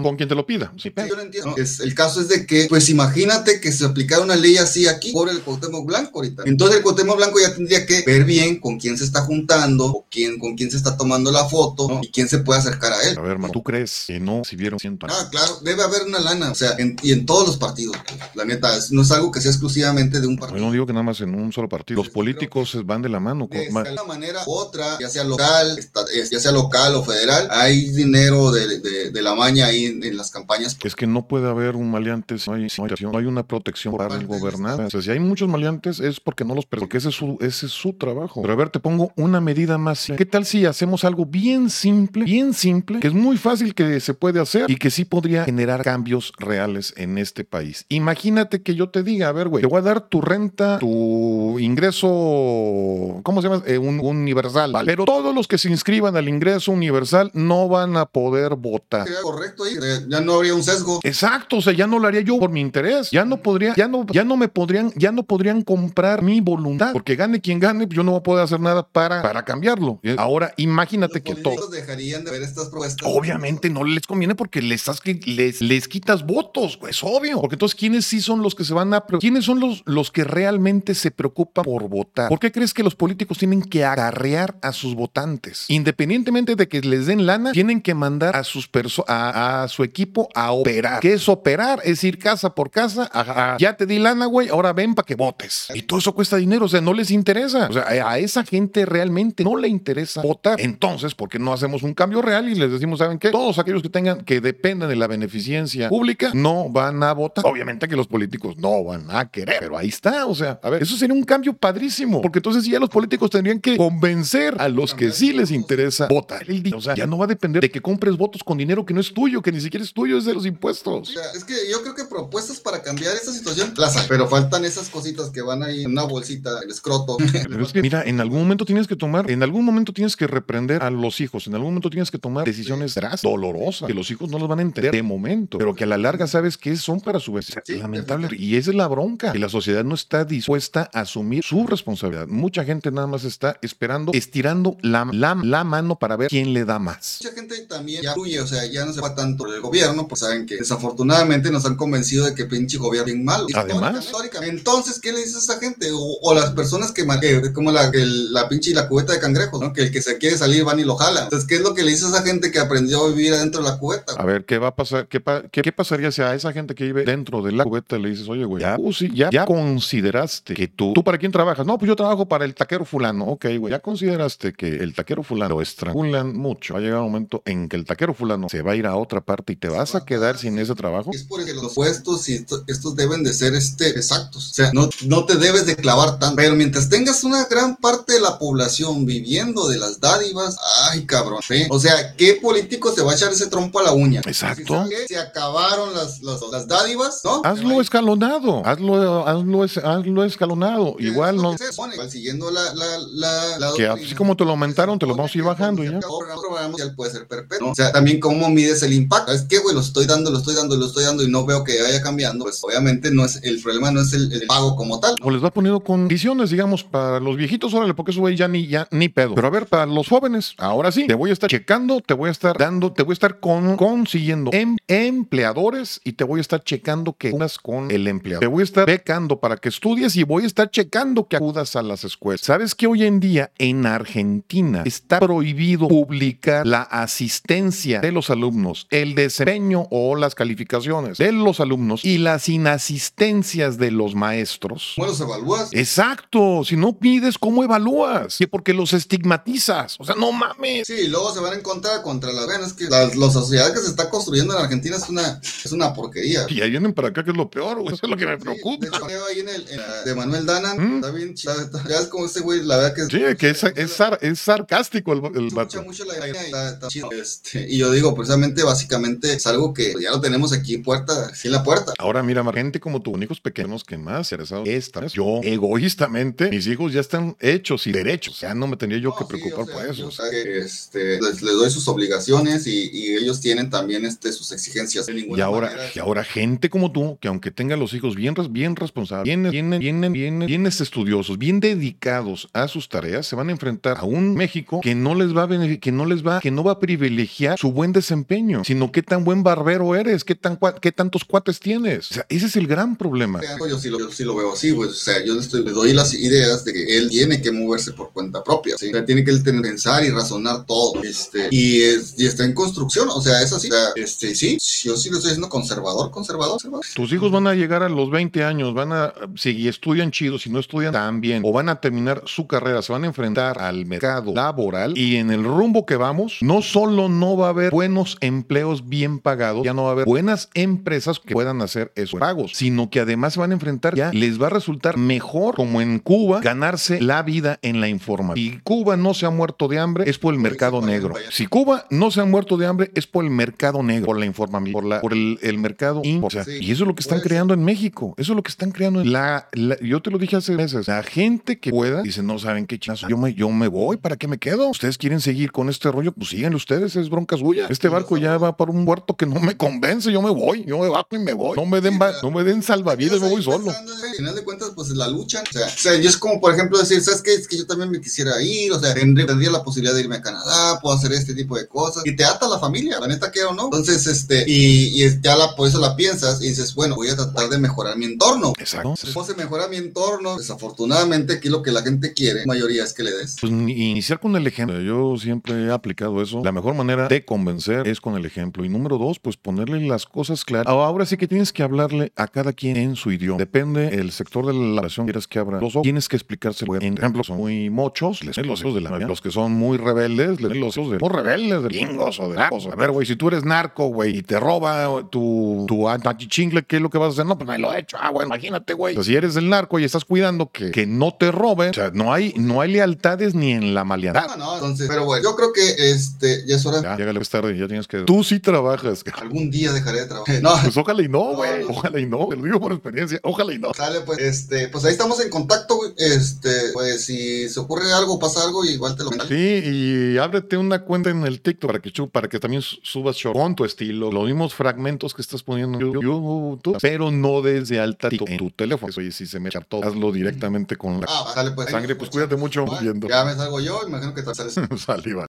[0.03, 0.72] con, quien te lo pida.
[0.76, 1.55] Sí, yo no entiendo.
[1.57, 5.12] Es, el caso es de que, pues imagínate que se aplicara una ley así aquí
[5.12, 6.44] por el Cuauhtémoc Blanco ahorita.
[6.46, 10.07] Entonces el Cuauhtémoc Blanco ya tendría que ver bien con quién se está juntando o
[10.11, 13.18] quién, con quién se está tomando la foto y quién se puede acercar a él.
[13.18, 14.78] A ver, ¿tú crees que no si vieron?
[15.09, 18.20] Ah, claro, debe haber una lana, o sea, en- y en todos los partidos, pues,
[18.34, 19.51] la neta, no es algo que sea
[19.89, 20.64] exclusivamente de un Yo partido.
[20.66, 22.03] no digo que nada más en un solo partido.
[22.03, 23.49] Los políticos van de la mano.
[23.51, 27.49] De ma- una manera u otra, ya sea local, eh, ya sea local o federal,
[27.51, 30.76] hay dinero de, de- de la maña ahí en, en las campañas.
[30.82, 33.97] Es que no puede haber un maleante si no hay, si no hay una protección
[33.97, 34.84] para el gobernante.
[34.84, 37.66] O sea, si hay muchos maleantes es porque no los porque ese es su, ese
[37.66, 38.41] es su trabajo.
[38.43, 40.07] Pero a ver, te pongo una medida más.
[40.16, 44.14] ¿Qué tal si hacemos algo bien simple, bien simple, que es muy fácil que se
[44.14, 47.84] puede hacer y que sí podría generar cambios reales en este país?
[47.89, 51.59] Imagínate que yo te diga, a ver, güey, te voy a dar tu renta, tu
[51.59, 53.62] ingreso, ¿cómo se llama?
[53.66, 54.72] Eh, un, universal.
[54.72, 54.87] ¿vale?
[54.87, 59.05] Pero todos los que se inscriban al ingreso universal no van a poder votar.
[59.05, 61.01] Sería correcto ahí, eh, ya no habría un sesgo.
[61.03, 63.11] Exacto, o sea, ya no lo haría yo por mi interés.
[63.11, 66.93] Ya no podría, ya no, ya no me podrían, ya no podrían comprar mi voluntad,
[66.93, 70.01] porque gane quien gane, yo no voy a poder hacer nada para, para cambiarlo.
[70.03, 71.70] Eh, Ahora, imagínate Los que políticos todo.
[71.70, 73.09] dejarían de ver estas propuestas.
[73.11, 74.85] Obviamente no les conviene porque les,
[75.26, 77.41] les, les quitas votos, pues obvio.
[77.41, 79.05] Porque entonces, ¿quiénes sí son los que se van a...
[79.20, 82.28] ¿Quiénes son los, los que realmente se preocupan por votar?
[82.28, 85.66] ¿Por qué crees que los políticos tienen que acarrear a sus votantes?
[85.68, 88.68] Independientemente de que les den lana, tienen que mandar a, sus
[89.06, 91.00] a, a su equipo a operar.
[91.00, 91.80] ¿Qué es operar?
[91.84, 93.10] Es ir casa por casa.
[93.58, 95.68] ya te di lana, güey, ahora ven para que votes.
[95.74, 97.68] Y todo eso cuesta dinero, o sea, no les interesa.
[97.68, 100.60] O sea, a esa gente realmente no le interesa votar.
[100.60, 103.30] Entonces, ¿por qué no hacemos un cambio real y les decimos, ¿saben qué?
[103.30, 107.44] Todos aquellos que tengan, que dependan de la beneficencia pública, no van a votar.
[107.46, 110.26] Obviamente que los políticos no van a querer, pero ahí está.
[110.26, 113.61] O sea, a ver, eso sería un cambio padrísimo, porque entonces ya los políticos tendrían
[113.61, 116.48] que convencer a los que sí les interesa votar.
[116.48, 116.76] El día.
[116.76, 119.00] O sea, ya no va a depender de que compres votos con dinero que no
[119.00, 121.09] es tuyo, que ni siquiera es tuyo, es de los impuestos.
[121.09, 124.28] O sea, es que yo creo que propuestas para cambiar esta situación las hay, pero
[124.28, 127.16] faltan esas cositas que van ahí en una bolsita, el escroto.
[127.48, 130.26] Pero es que, mira, en algún momento tienes que tomar, en algún momento tienes que
[130.26, 134.11] reprender a los hijos, en algún momento tienes que tomar decisiones drásticas, dolorosas, que los
[134.11, 136.76] hijos no las van a entender de momento, pero que a la larga sabes que
[136.76, 137.54] son para su vez.
[137.64, 138.28] Sí, Lamentable.
[138.32, 142.26] Y esa es la bronca, que la sociedad no está dispuesta a asumir su responsabilidad.
[142.26, 146.66] Mucha gente nada más está esperando, estirando la, la, la mano para ver quién le
[146.66, 147.18] da más.
[147.22, 150.07] Mucha gente también ya fluye, o sea, ya no se va tanto por el gobierno,
[150.07, 153.46] pues saben que desafortunadamente nos han convencido de que pinche gobierno es malo.
[153.55, 154.11] Además.
[154.42, 155.90] Entonces, ¿qué le dices a esa gente?
[155.92, 159.18] O, o las personas que, que como la, que la pinche y la cubeta de
[159.20, 159.72] cangrejos, ¿no?
[159.72, 161.24] Que el que se quiere salir van y lo jalan.
[161.24, 163.62] Entonces, ¿qué es lo que le dices a esa gente que aprendió a vivir adentro
[163.62, 164.12] de la cubeta?
[164.12, 165.09] A ver, ¿qué va a pasar?
[165.09, 167.96] ¿Qué, pa- qué, qué pasaría si a esa gente que vive dentro de la cubeta
[167.99, 171.33] le dices, oye, güey, ya, uh, sí, ya, ya consideraste que tú, ¿tú para quién
[171.33, 171.64] trabajas?
[171.66, 173.24] No, pues yo trabajo para el taquero fulano.
[173.26, 176.74] Ok, güey, ya consideraste que el taquero fulano lo estrangulan mucho.
[176.74, 178.97] Va a llegar un momento en que el taquero fulano se va a ir a
[178.97, 181.11] otra parte y te vas a quedar sin ese trabajo.
[181.12, 184.51] Es porque los puestos y esto- estos deben de ser este, exactos.
[184.51, 186.37] O sea, no, no te debes de clavar tanto.
[186.37, 190.57] Pero mientras tengas una gran parte de la población viviendo de las dádivas,
[190.91, 191.41] ay cabrón.
[191.47, 191.64] ¿sí?
[191.70, 194.20] O sea, ¿qué político se va a echar ese trompo a la uña?
[194.26, 194.87] Exacto.
[194.89, 197.43] Si Se acabaron las, las, las dádivas, ¿no?
[197.45, 200.96] Hazlo escalonado, hazlo, hazlo, es- hazlo escalonado.
[200.98, 201.56] Es Igual no.
[201.58, 205.14] supone, igual siguiendo la, la, la, la Que así como te lo aumentaron, te lo
[205.16, 206.00] vamos a ir bajando y ya.
[206.00, 207.66] Cada programa social puede ser perpetuo.
[207.66, 207.72] ¿no?
[207.72, 209.32] O sea, también cómo mides el impacto.
[209.32, 211.64] Es que, güey, lo estoy dando, lo estoy dando, lo estoy dando y no veo
[211.64, 212.44] que vaya cambiando.
[212.44, 215.14] Pues obviamente no es el problema, no es el, el pago como tal.
[215.22, 218.66] O les va poniendo condiciones, digamos, para los viejitos, órale, porque eso güey ya ni,
[218.66, 219.34] ya ni pedo.
[219.34, 222.28] Pero a ver, para los jóvenes, ahora sí, te voy a estar checando, te voy
[222.28, 226.40] a estar dando, te voy a estar con, consiguiendo em- empleadores y te voy a
[226.40, 228.40] estar checando que acudas con el empleador.
[228.40, 231.82] Te voy a estar para que estudies y voy a estar checando que acudas a
[231.82, 232.42] las escuelas.
[232.42, 238.86] ¿Sabes que hoy en día en Argentina está prohibido publicar la asistencia de los alumnos,
[238.90, 244.92] el desempeño o las calificaciones de los alumnos y las inasistencias de los maestros?
[244.96, 245.70] ¿Cómo los evalúas?
[245.72, 248.36] Exacto, si no pides, ¿cómo evalúas?
[248.36, 249.96] Que porque los estigmatizas.
[249.98, 250.86] O sea, no mames.
[250.86, 253.80] Sí, y luego se van a encontrar contra las venas que la, la sociedad que
[253.80, 256.44] se está construyendo en Argentina es una, es una porquería.
[256.50, 257.94] Y ahí vienen para acá, que es lo peor, güey.
[257.94, 258.97] Eso es lo que me preocupa.
[258.99, 260.96] Hecho, veo ahí en el en la de Manuel Danan, ¿Mm?
[260.96, 261.61] está bien chido.
[261.61, 264.38] está- Ya es como ese güey, la verdad que Sí, que es, es, sar- es
[264.38, 265.82] sarcástico el, el vato.
[265.82, 267.11] mucho la idea y está, está chido.
[267.12, 271.28] Este, y yo digo, precisamente, básicamente, es algo que ya lo tenemos aquí en puerta,
[271.28, 271.92] aquí en la puerta.
[271.99, 275.09] Ahora mira, gente como tú, únicos pequeños que más interesados están.
[275.09, 278.40] Yo, egoístamente, mis hijos ya están hechos y derechos.
[278.40, 280.03] Ya no me tendría yo que No, sí, preocupar o sea, por eso.
[280.03, 284.32] yo sé que, este, les, les doy sus obligaciones y, y ellos tienen también este,
[284.32, 285.07] sus exigencias.
[285.07, 288.16] De Y ninguna ahora, manera- y ahora gente como tú, que aunque tenga los hijos
[288.16, 289.43] bien, bien responsables, bien,
[289.78, 294.34] bien, bien, bien, estudiosos, bien dedicados a sus tareas, se van a enfrentar a un
[294.34, 297.59] México que no les va a que no les va, que no va a privilegiar
[297.59, 302.11] su buen desempeño, sino qué tan buen barbero eres, qué tan qué tantos cuates tienes.
[302.11, 303.41] O sea, ese es el gran problema.
[303.68, 305.72] Yo sí, lo, yo sí lo veo así, pues, o sea, yo le, estoy- le
[305.72, 308.89] doy las ideas de que él tiene que moverse por cuenta propia, ¿sí?
[308.89, 311.03] O sea, tiene que él tener- pensar y razonar todo.
[311.03, 313.68] Este, y, es- y está en construcción, o sea, es así.
[313.68, 316.84] O sea, este, sí, yo sí lo estoy diciendo conservador, conservador, conservador.
[316.95, 320.51] Tus hijos van a llegar a los 20 años, van a, si estudian chido, si
[320.51, 323.87] no estudian tan bien, o van a terminar su carrera, se van a enfrentar al
[323.87, 328.16] mercado laboral y en el rumbo que vamos, no solo no va a haber buenos
[328.20, 332.53] empleos bien pagados, ya no va a haber buenas empresas que puedan hacer esos pagos,
[332.55, 335.99] sino que además se van a enfrentar, ya les va a resultar mejor, como en
[335.99, 338.55] Cuba, ganarse la vida en la información.
[338.55, 341.14] Si Cuba no se ha muerto de hambre, es por el mercado negro.
[341.31, 344.26] Si Cuba no se ha muerto de hambre, es por el mercado negro, por la
[344.26, 347.20] información, por, la, por el, el mercado o sea, y eso es lo que están
[347.20, 348.14] creando en México.
[348.16, 350.88] Eso es lo que están creando en la, la- yo te lo dije hace meses.
[350.88, 353.08] La gente que pueda dice, no saben qué chingazo.
[353.08, 354.68] Yo me, yo me voy, ¿para qué me quedo?
[354.68, 357.66] Ustedes quieren seguir con este rollo, pues síganle ustedes, es bronca suya.
[357.70, 360.78] Este barco ya va para un puerto que no me convence, yo me voy, yo
[360.78, 361.56] me bajo y me voy.
[361.56, 363.70] No me den, no me den salvavidas, me voy solo.
[363.70, 365.44] Al final de cuentas, pues la luchan.
[365.48, 367.34] O sea, o sea, yo es como, por ejemplo, decir, ¿sabes qué?
[367.34, 370.22] Es que yo también me quisiera ir, o sea, tendría, la posibilidad de irme a
[370.22, 372.02] Canadá, puedo hacer este tipo de cosas.
[372.06, 373.64] Y te ata la familia, la neta que o no.
[373.64, 377.16] Entonces, este, y, y ya la, por eso la piensas y dices, bueno, voy a
[377.16, 378.52] tratar de mejorar mi entorno.
[378.59, 378.94] Exacto.
[379.02, 382.92] Después de mejorar mi entorno, desafortunadamente aquí lo que la gente quiere, la mayoría es
[382.92, 383.36] que le des.
[383.40, 384.80] Pues ni- iniciar con el ejemplo.
[384.80, 386.42] Yo siempre he aplicado eso.
[386.44, 388.64] La mejor manera de convencer es con el ejemplo.
[388.64, 390.66] Y número dos, pues ponerle las cosas claras.
[390.66, 393.38] Ahora sí que tienes que hablarle a cada quien en su idioma.
[393.38, 395.82] Depende el sector de la relación que quieras que abra los ojos.
[395.82, 396.74] Tienes que explicárselo.
[396.76, 400.40] En ejemplo, son muy mochos, les los hijos de la Los que son muy rebeldes,
[400.40, 402.66] les los hijos de muy rebeldes, de gringos o de narcos.
[402.66, 406.76] A ver, güey, si tú eres narco, güey, y te roba tu, tu achichingle, ¿qué
[406.76, 407.26] es lo que vas a hacer?
[407.26, 407.96] No, pues me lo he hecho.
[408.00, 409.03] Ah, güey, imagínate, güey.
[409.03, 412.12] Si eres el narco y estás cuidando que, que no te roben, o sea, no
[412.12, 414.26] hay, no hay lealtades ni en la maleantad.
[414.28, 416.82] No, no, entonces, pero bueno, yo creo que este, ya es hora.
[416.82, 417.99] Ya, llega tarde, ya tienes que.
[418.03, 419.05] Tú sí trabajas.
[419.20, 420.42] Algún día dejaré de trabajar.
[420.42, 421.64] No, Pues ojalá y no, güey.
[421.64, 421.70] No.
[421.70, 422.28] Ojalá y no.
[422.28, 423.18] Te lo digo por experiencia.
[423.22, 423.74] Ojalá y no.
[423.74, 425.92] Sale, pues, este, pues ahí estamos en contacto, güey.
[425.96, 430.82] Este, pues si se ocurre algo, pasa algo, igual te lo Sí, y ábrete una
[430.84, 434.11] cuenta en el TikTok para que, para que también su- subas short con tu estilo,
[434.12, 438.93] los mismos fragmentos que estás poniendo en YouTube, pero no desde alta en tu teléfono.
[438.97, 441.70] Oye, si se me echa todo, hazlo directamente con la Ah, sale, pues.
[441.70, 441.97] sangre.
[441.97, 443.09] Pues cuídate mucho viendo.
[443.09, 444.55] Ya me salgo yo, imagino que te sales.
[444.85, 445.26] Saliva.